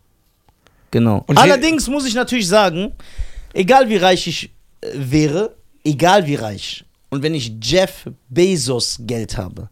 [0.90, 1.24] Genau.
[1.26, 2.92] Und Allerdings muss ich natürlich sagen,
[3.52, 4.50] egal wie reich ich
[4.80, 9.68] äh, wäre, egal wie reich, und wenn ich Jeff Bezos Geld habe,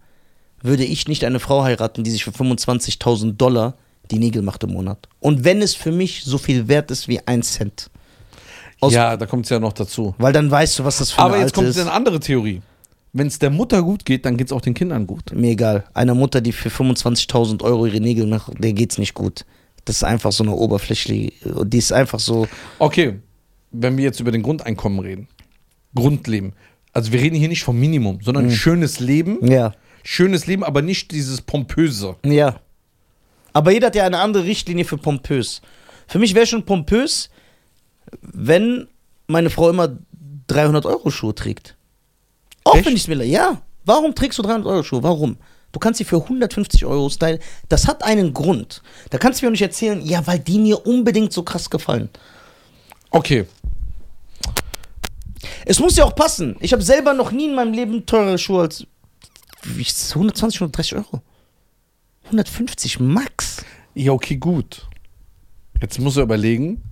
[0.63, 3.75] würde ich nicht eine Frau heiraten, die sich für 25.000 Dollar
[4.11, 5.09] die Nägel macht im Monat.
[5.21, 7.91] Und wenn es für mich so viel wert ist wie ein Cent.
[8.81, 10.15] Aus- ja, da kommt es ja noch dazu.
[10.19, 11.79] Weil dann weißt du, was das für Aber eine jetzt Alte kommt ist.
[11.79, 12.63] eine andere Theorie.
[13.13, 15.33] Wenn es der Mutter gut geht, dann geht es auch den Kindern gut.
[15.35, 15.85] Mir egal.
[15.95, 19.45] Einer Mutter, die für 25.000 Euro ihre Nägel macht, der geht's nicht gut.
[19.85, 21.33] Das ist einfach so eine oberflächliche,
[21.67, 22.47] die ist einfach so,
[22.79, 23.21] Okay,
[23.71, 25.29] wenn wir jetzt über den Grundeinkommen reden,
[25.95, 26.55] Grundleben.
[26.93, 29.39] Also wir reden hier nicht vom Minimum, sondern schönes Leben.
[29.47, 29.73] ja,
[30.03, 32.17] Schönes Leben, aber nicht dieses pompöse.
[32.25, 32.61] ja.
[33.55, 35.61] Aber jeder hat ja eine andere Richtlinie für pompös.
[36.09, 37.29] Für mich wäre schon pompös,
[38.23, 38.89] wenn
[39.27, 39.99] meine Frau immer
[40.47, 41.77] 300 Euro Schuhe trägt.
[42.65, 42.87] Auch Echt?
[42.87, 43.21] wenn ich es will.
[43.23, 43.61] Ja.
[43.85, 45.03] Warum trägst du 300 Euro Schuhe?
[45.03, 45.37] Warum?
[45.71, 47.41] Du kannst sie für 150 Euro stylen.
[47.69, 48.83] Das hat einen Grund.
[49.11, 52.09] Da kannst du mir nicht erzählen, ja, weil die mir unbedingt so krass gefallen.
[53.11, 53.45] Okay,
[55.65, 56.57] Es muss ja auch passen.
[56.61, 58.87] Ich habe selber noch nie in meinem Leben teurere Schuhe als
[59.65, 61.23] 120, 130 Euro.
[62.25, 63.65] 150 max.
[63.95, 64.87] ja, okay, gut.
[65.81, 66.83] Jetzt musst du überlegen,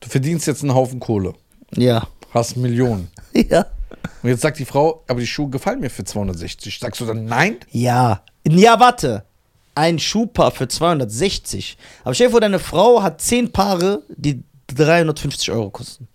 [0.00, 1.34] du verdienst jetzt einen Haufen Kohle,
[1.74, 2.06] Ja.
[2.34, 3.08] hast Millionen.
[3.34, 3.66] Ja.
[4.22, 6.78] Und jetzt sagt die Frau, aber die Schuhe gefallen mir für 260.
[6.80, 7.56] Sagst du dann nein?
[7.70, 8.22] Ja.
[8.46, 9.24] Ja, warte.
[9.76, 11.78] Ein Schuhpaar für 260.
[12.02, 14.42] Aber stell dir vor, deine Frau hat 10 Paare, die
[14.74, 16.08] 350 Euro kosten.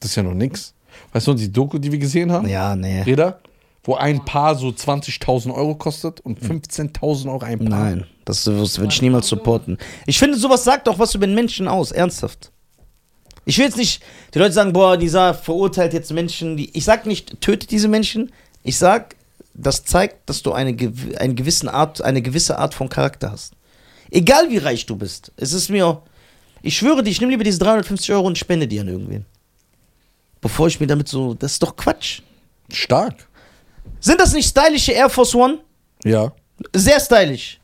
[0.00, 0.74] Das ist ja noch nix.
[1.12, 2.48] Weißt du, die Doku, die wir gesehen haben?
[2.48, 3.02] Ja, nee.
[3.02, 3.40] Räder,
[3.84, 7.68] wo ein Paar so 20.000 Euro kostet und 15.000 Euro ein Paar.
[7.68, 9.78] Nein, das, das würde ich niemals supporten.
[10.06, 12.50] Ich finde, sowas sagt auch was über den Menschen aus, ernsthaft.
[13.44, 17.04] Ich will jetzt nicht, die Leute sagen, boah, dieser verurteilt jetzt Menschen, die, ich sag
[17.04, 18.32] nicht, tötet diese Menschen.
[18.62, 19.16] Ich sag,
[19.52, 20.74] das zeigt, dass du eine,
[21.18, 23.52] eine, gewissen Art, eine gewisse Art von Charakter hast.
[24.10, 25.30] Egal wie reich du bist.
[25.36, 26.00] Es ist mir,
[26.62, 29.26] ich schwöre dir, ich nehme lieber diese 350 Euro und spende die an irgendwen.
[30.40, 32.22] Bevor ich mir damit so, das ist doch Quatsch.
[32.70, 33.28] Stark.
[34.00, 35.58] Sind das nicht stylische Air Force One?
[36.04, 36.32] Ja.
[36.74, 37.60] Sehr stylisch.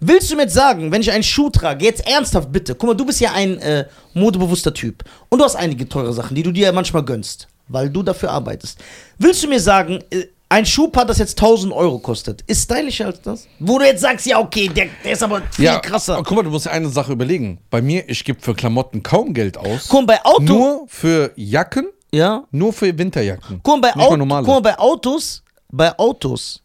[0.00, 2.94] Willst du mir jetzt sagen, wenn ich einen Schuh trage, jetzt ernsthaft bitte, guck mal,
[2.94, 3.84] du bist ja ein äh,
[4.14, 8.02] modebewusster Typ und du hast einige teure Sachen, die du dir manchmal gönnst, weil du
[8.02, 8.78] dafür arbeitest.
[9.18, 13.20] Willst du mir sagen, äh, ein Schuhpaar, das jetzt 1000 Euro kostet, ist stylischer als
[13.20, 13.46] das?
[13.58, 16.14] Wo du jetzt sagst, ja, okay, der, der ist aber viel ja, krasser.
[16.14, 17.58] aber Guck mal, du musst dir eine Sache überlegen.
[17.70, 19.86] Bei mir, ich gebe für Klamotten kaum Geld aus.
[19.88, 20.42] Guck mal, bei Auto.
[20.42, 22.44] Nur für Jacken, ja.
[22.50, 23.60] nur für Winterjacken.
[23.62, 24.44] Guck mal, bei, normale.
[24.44, 26.62] guck mal, bei Autos, bei Autos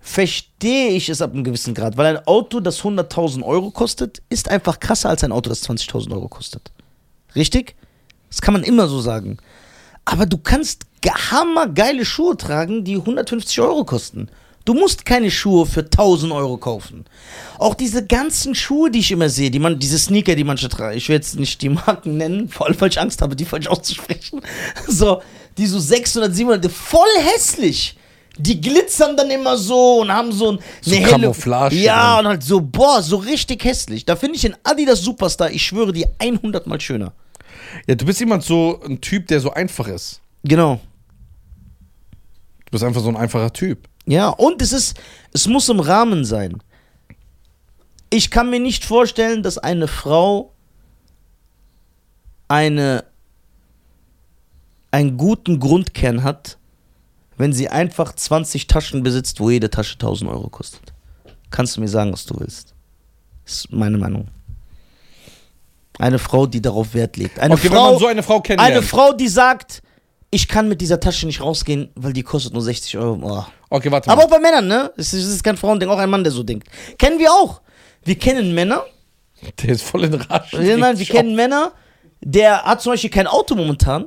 [0.00, 4.48] verstehe ich es ab einem gewissen Grad, weil ein Auto, das 100.000 Euro kostet, ist
[4.50, 6.70] einfach krasser als ein Auto, das 20.000 Euro kostet.
[7.34, 7.76] Richtig?
[8.30, 9.38] Das kann man immer so sagen.
[10.04, 14.28] Aber du kannst ge- hammergeile Schuhe tragen, die 150 Euro kosten.
[14.68, 17.06] Du musst keine Schuhe für 1000 Euro kaufen.
[17.58, 20.94] Auch diese ganzen Schuhe, die ich immer sehe, die man, diese Sneaker, die manche tragen,
[20.98, 23.66] ich will jetzt nicht die Marken nennen, vor allem weil ich Angst habe, die falsch
[23.66, 24.42] auszusprechen.
[24.86, 25.22] So,
[25.56, 27.00] die so 600, 700, voll
[27.34, 27.96] hässlich.
[28.36, 32.26] Die glitzern dann immer so und haben so ein, So eine helle- Camouflage Ja, drin.
[32.26, 34.04] und halt so, boah, so richtig hässlich.
[34.04, 37.14] Da finde ich den Adidas Superstar, ich schwöre dir, 100 mal schöner.
[37.86, 40.20] Ja, du bist jemand so ein Typ, der so einfach ist.
[40.44, 40.78] Genau.
[42.66, 43.88] Du bist einfach so ein einfacher Typ.
[44.08, 44.98] Ja, und es ist,
[45.34, 46.62] es muss im Rahmen sein.
[48.08, 50.54] Ich kann mir nicht vorstellen, dass eine Frau
[52.48, 53.04] eine,
[54.90, 56.56] einen guten Grundkern hat,
[57.36, 60.94] wenn sie einfach 20 Taschen besitzt, wo jede Tasche 1000 Euro kostet.
[61.50, 62.72] Kannst du mir sagen, was du willst.
[63.44, 64.28] Das ist meine Meinung.
[65.98, 67.38] Eine Frau, die darauf Wert legt.
[67.38, 68.74] Eine okay, Frau, so eine Frau kennenlernt.
[68.74, 69.82] eine Frau, die sagt,
[70.30, 73.18] ich kann mit dieser Tasche nicht rausgehen, weil die kostet nur 60 Euro.
[73.22, 73.44] Oh.
[73.70, 74.26] okay, warte Aber mal.
[74.26, 74.92] auch bei Männern, ne?
[74.96, 76.68] Es ist, es ist kein Frauending, auch ein Mann, der so denkt.
[76.98, 77.60] Kennen wir auch.
[78.04, 78.84] Wir kennen Männer,
[79.62, 80.76] Der ist voll in Rage.
[80.76, 81.72] nein, wir kennen Männer,
[82.20, 84.06] der hat zum Beispiel kein Auto momentan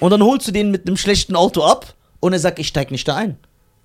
[0.00, 2.90] und dann holst du den mit einem schlechten Auto ab und er sagt, ich steig
[2.90, 3.36] nicht da ein.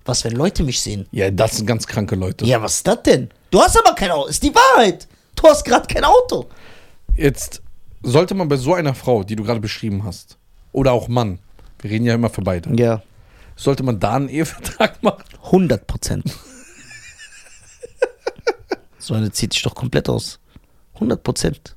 [0.04, 1.06] Was, wenn Leute mich sehen?
[1.12, 2.44] Ja, das sind ganz kranke Leute.
[2.46, 3.28] Ja, was ist das denn?
[3.50, 5.06] Du hast aber kein Auto, ist die Wahrheit.
[5.34, 6.46] Du hast gerade kein Auto.
[7.16, 7.62] Jetzt
[8.02, 10.38] sollte man bei so einer Frau, die du gerade beschrieben hast,
[10.72, 11.38] oder auch Mann,
[11.80, 13.02] wir reden ja immer für beide, Ja,
[13.56, 15.22] sollte man da einen Ehevertrag machen?
[15.44, 16.24] 100 Prozent.
[18.98, 20.38] so eine zieht sich doch komplett aus.
[20.94, 21.74] 100 Prozent.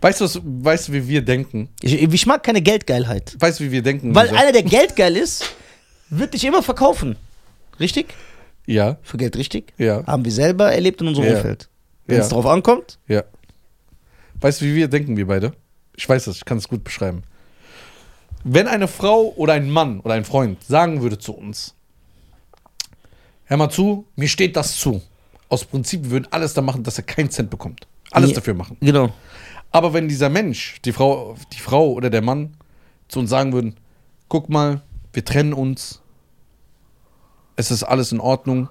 [0.00, 1.68] Weißt du, was, weißt wie wir denken?
[1.82, 3.36] Ich, ich mag keine Geldgeilheit.
[3.38, 4.14] Weißt du, wie wir denken?
[4.14, 4.40] Weil Lisa?
[4.40, 5.44] einer, der geldgeil ist,
[6.08, 7.16] wird dich immer verkaufen.
[7.80, 8.14] Richtig?
[8.64, 9.72] Ja, Für Geld richtig?
[9.78, 11.36] ja, Haben wir selber erlebt in unserem Ja.
[11.36, 11.68] Umfeld.
[12.06, 13.24] Wenn es ja, drauf ankommt, ja.
[14.40, 15.52] Weißt du, wie wir denken, wir beide?
[15.96, 17.22] Ich weiß es, ich kann es gut beschreiben.
[18.48, 21.74] Wenn eine Frau oder ein Mann oder ein Freund sagen würde zu uns,
[23.46, 25.02] hör mal zu, mir steht das zu.
[25.48, 27.88] Aus Prinzip, wir würden alles da machen, dass er keinen Cent bekommt.
[28.12, 28.36] Alles Ja.
[28.36, 28.76] dafür machen.
[28.80, 29.10] genau.
[29.72, 32.56] Aber wenn dieser Mensch, die Frau, die Frau oder der Mann
[33.08, 33.76] zu uns sagen würden,
[34.28, 34.80] guck mal,
[35.12, 36.00] wir trennen uns,
[37.56, 38.68] es ist alles in Ordnung,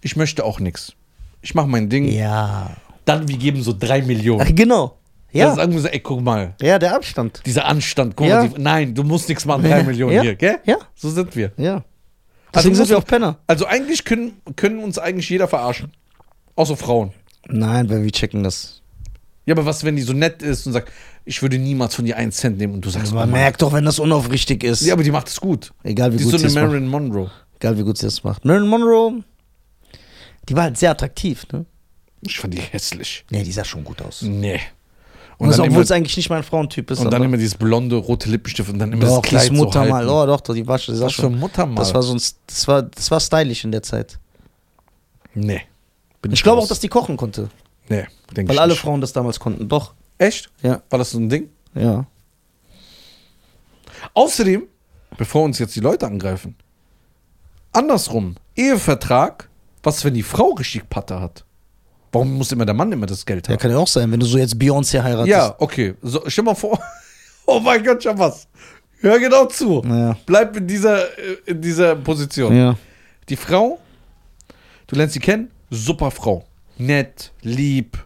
[0.00, 0.94] ich möchte auch nichts.
[1.42, 2.08] Ich mache mein Ding.
[2.08, 2.76] Ja.
[3.04, 4.40] Dann, wir geben so drei Millionen.
[4.44, 4.96] Ach, genau.
[5.32, 5.54] Dann Ja.
[5.54, 7.42] sagen wir so, ey, guck mal, Ja, der Abstand.
[7.44, 8.42] dieser Anstand, guck Ja.
[8.42, 9.82] mal, die, nein, du musst nichts machen, drei.
[9.82, 10.22] Millionen Ja.
[10.22, 10.58] hier, gell?
[10.64, 10.76] Ja.
[10.94, 11.52] So sind wir.
[11.56, 11.74] Ja.
[12.52, 13.38] Also Deswegen muss sind wir man- auch Penner.
[13.46, 15.92] Also eigentlich können, können uns eigentlich jeder verarschen.
[16.54, 17.12] Außer Frauen.
[17.48, 18.80] Nein, weil wir checken das.
[19.44, 20.90] Ja, aber was, wenn die so nett ist und sagt,
[21.24, 23.30] ich würde niemals von dir einen Cent nehmen und du sagst, Man oh Mann.
[23.40, 24.80] merkt doch, wenn das unaufrichtig ist.
[24.82, 25.72] Ja, aber die macht es gut.
[25.84, 26.64] Egal wie Die ist gut so sie eine es macht.
[26.64, 27.30] Marilyn Monroe.
[27.60, 28.44] Egal wie gut sie das macht.
[28.44, 29.22] Marilyn Monroe,
[30.48, 31.66] die war halt sehr attraktiv, ne?
[32.22, 33.24] Ich fand die hässlich.
[33.30, 34.22] Nee, die sah schon gut aus.
[34.22, 34.60] Nee.
[35.38, 37.00] Und dann, obwohl es eigentlich nicht mein Frauentyp ist.
[37.00, 40.04] und dann immer dieses blonde, rote Lippenstift und dann immer doch, das Kleid das Muttermal.
[40.06, 40.30] so halten.
[40.30, 40.94] oh, doch, die war schon.
[40.94, 41.76] Die sah Was für schon ein Muttermal?
[41.76, 44.18] das war so ein, das war, das war stylisch in der Zeit.
[45.34, 45.62] nee.
[46.28, 47.50] Ich glaube auch, dass die kochen konnte.
[47.88, 48.06] Nee,
[48.36, 48.80] denke Weil ich alle nicht.
[48.80, 49.68] Frauen das damals konnten.
[49.68, 49.94] Doch.
[50.18, 50.50] Echt?
[50.60, 50.82] Ja.
[50.90, 51.50] War das so ein Ding?
[51.74, 52.04] Ja.
[54.14, 54.64] Außerdem,
[55.16, 56.56] bevor uns jetzt die Leute angreifen,
[57.72, 59.48] andersrum, Ehevertrag,
[59.84, 61.44] was, wenn die Frau richtig Patte hat?
[62.12, 63.60] Warum muss immer der Mann immer das Geld Ja, haben?
[63.60, 65.28] kann ja auch sein, wenn du so jetzt Beyoncé heiratest.
[65.28, 65.94] Ja, okay.
[66.02, 66.78] So, stell mal vor.
[67.48, 68.48] Oh mein Gott, schon was.
[69.00, 69.80] Hör genau zu.
[69.86, 70.16] Ja.
[70.26, 72.56] Bleib in dieser, äh, in dieser Position.
[72.56, 72.74] Ja.
[73.28, 73.78] Die Frau,
[74.88, 76.44] du lernst sie kennen, super Frau.
[76.76, 77.98] Nett, lieb,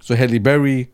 [0.00, 0.88] so Halle Berry,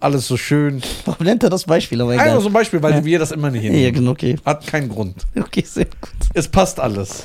[0.00, 0.82] alles so schön.
[1.04, 2.00] Warum nennt er das Beispiel?
[2.00, 2.40] Aber Einfach egal.
[2.40, 3.94] so ein Beispiel, weil wir das immer nicht Ja, hinnehmen.
[3.94, 4.36] genau, okay.
[4.44, 5.24] Hat keinen Grund.
[5.38, 6.10] Okay, sehr gut.
[6.34, 7.22] Es passt alles.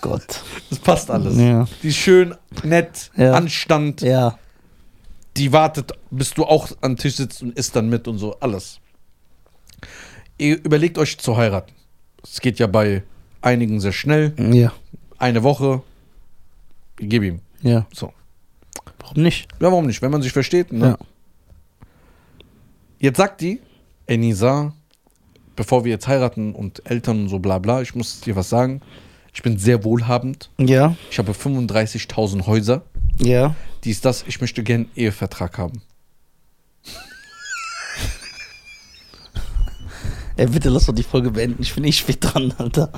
[0.00, 0.42] Gott.
[0.70, 1.36] Es passt alles.
[1.36, 1.66] Ja.
[1.82, 3.34] Die ist schön, nett, Ja.
[3.34, 4.00] Anstand.
[4.02, 4.38] Ja.
[5.36, 8.38] Die wartet, bis du auch am Tisch sitzt und isst dann mit und so.
[8.40, 8.80] Alles.
[10.38, 11.72] Ihr überlegt euch zu heiraten.
[12.22, 13.02] Es geht ja bei
[13.42, 14.34] einigen sehr schnell.
[14.52, 14.72] Ja.
[15.18, 15.82] Eine Woche.
[16.96, 17.40] Gib ihm.
[17.62, 17.86] Ja.
[17.92, 18.12] So.
[18.98, 19.48] Warum nicht?
[19.60, 20.02] Ja, warum nicht?
[20.02, 20.72] Wenn man sich versteht.
[20.72, 20.86] Ne?
[20.86, 20.98] Ja.
[22.98, 23.60] Jetzt sagt die,
[24.06, 24.74] ey Nisa,
[25.56, 28.82] bevor wir jetzt heiraten und Eltern und so bla bla, ich muss dir was sagen.
[29.32, 30.50] Ich bin sehr wohlhabend.
[30.58, 30.96] Ja.
[31.10, 32.82] Ich habe 35.000 Häuser.
[33.18, 33.54] Ja.
[33.84, 34.24] Dies, das.
[34.26, 35.82] Ich möchte gern einen Ehevertrag haben.
[40.36, 41.62] Ey, bitte lass doch die Folge beenden.
[41.62, 42.90] Ich bin eh spät dran, Alter.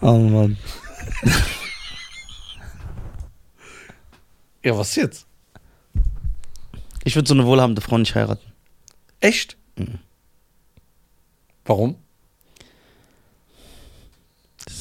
[0.00, 0.56] oh Mann.
[4.64, 5.26] Ja, was jetzt?
[7.04, 8.52] Ich würde so eine wohlhabende Frau nicht heiraten.
[9.20, 9.56] Echt?
[9.76, 9.98] Mhm.
[11.66, 11.96] Warum?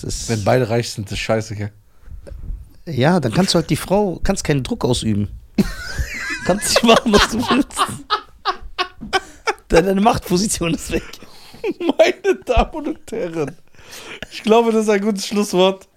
[0.02, 0.30] Das.
[0.30, 1.72] Wenn beide reich sind, ist scheiße, gell?
[2.86, 5.30] ja, dann kannst du halt die Frau, kannst keinen Druck ausüben.
[6.46, 7.80] kannst nicht machen, was du willst.
[9.68, 11.04] Deine Machtposition ist weg.
[11.80, 13.56] Meine Damen und Herren,
[14.32, 15.88] ich glaube, das ist ein gutes Schlusswort.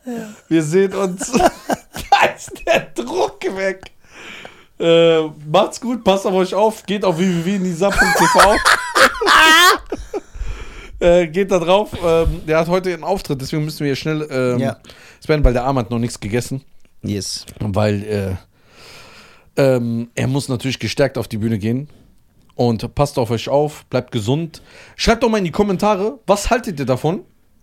[0.49, 1.30] Wir sehen uns.
[1.32, 3.91] da ist der Druck weg.
[4.78, 8.57] Äh, macht's gut, passt auf euch auf, geht auf www.nisa.tv.
[11.01, 11.90] äh, geht da drauf.
[12.05, 14.76] Ähm, der hat heute einen Auftritt, deswegen müssen wir hier schnell ähm, Ja.
[15.22, 16.62] spenden, weil der Arm hat noch nichts gegessen.
[17.03, 17.46] Yes.
[17.61, 18.38] Weil
[19.57, 21.88] äh, ähm, er muss natürlich gestärkt auf die Bühne gehen.
[22.55, 24.62] Und passt auf euch auf, bleibt gesund.
[24.96, 27.20] Schreibt doch mal in die Kommentare, was haltet ihr davon?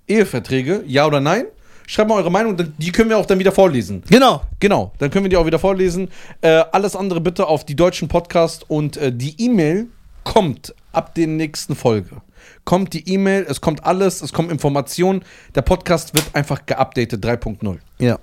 [0.08, 1.46] Eheverträge, ja oder nein?
[1.88, 4.04] Schreibt mal eure Meinung, die können wir auch dann wieder vorlesen.
[4.10, 4.42] Genau.
[4.60, 6.10] Genau, dann können wir die auch wieder vorlesen.
[6.42, 9.88] Äh, alles andere bitte auf die deutschen Podcast und äh, die E-Mail
[10.24, 12.22] kommt ab der nächsten Folge.
[12.64, 15.24] Kommt die E-Mail, es kommt alles, es kommt Informationen.
[15.56, 17.78] Der Podcast wird einfach geupdatet 3.0.
[18.00, 18.20] Ja.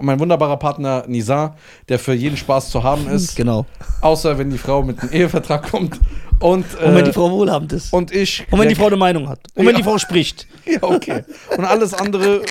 [0.00, 1.56] Mein wunderbarer Partner Nizar,
[1.88, 3.66] der für jeden Spaß zu haben ist, Genau.
[4.00, 6.00] außer wenn die Frau mit einem Ehevertrag kommt.
[6.38, 7.92] Und, äh, Und wenn die Frau wohlhabend ist.
[7.92, 8.46] Und, und ich.
[8.50, 9.40] wenn der- die Frau eine Meinung hat.
[9.54, 9.78] Und wenn Ja.
[9.78, 10.46] die Frau spricht.
[10.66, 11.24] Ja, okay.
[11.56, 12.42] Und alles andere,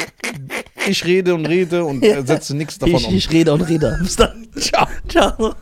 [0.88, 3.14] ich rede und rede und äh, setze nichts davon Ich, um.
[3.16, 3.98] ich rede und rede.
[4.02, 4.48] Bis dann.
[4.58, 4.88] Ciao.
[5.10, 5.54] Ciao.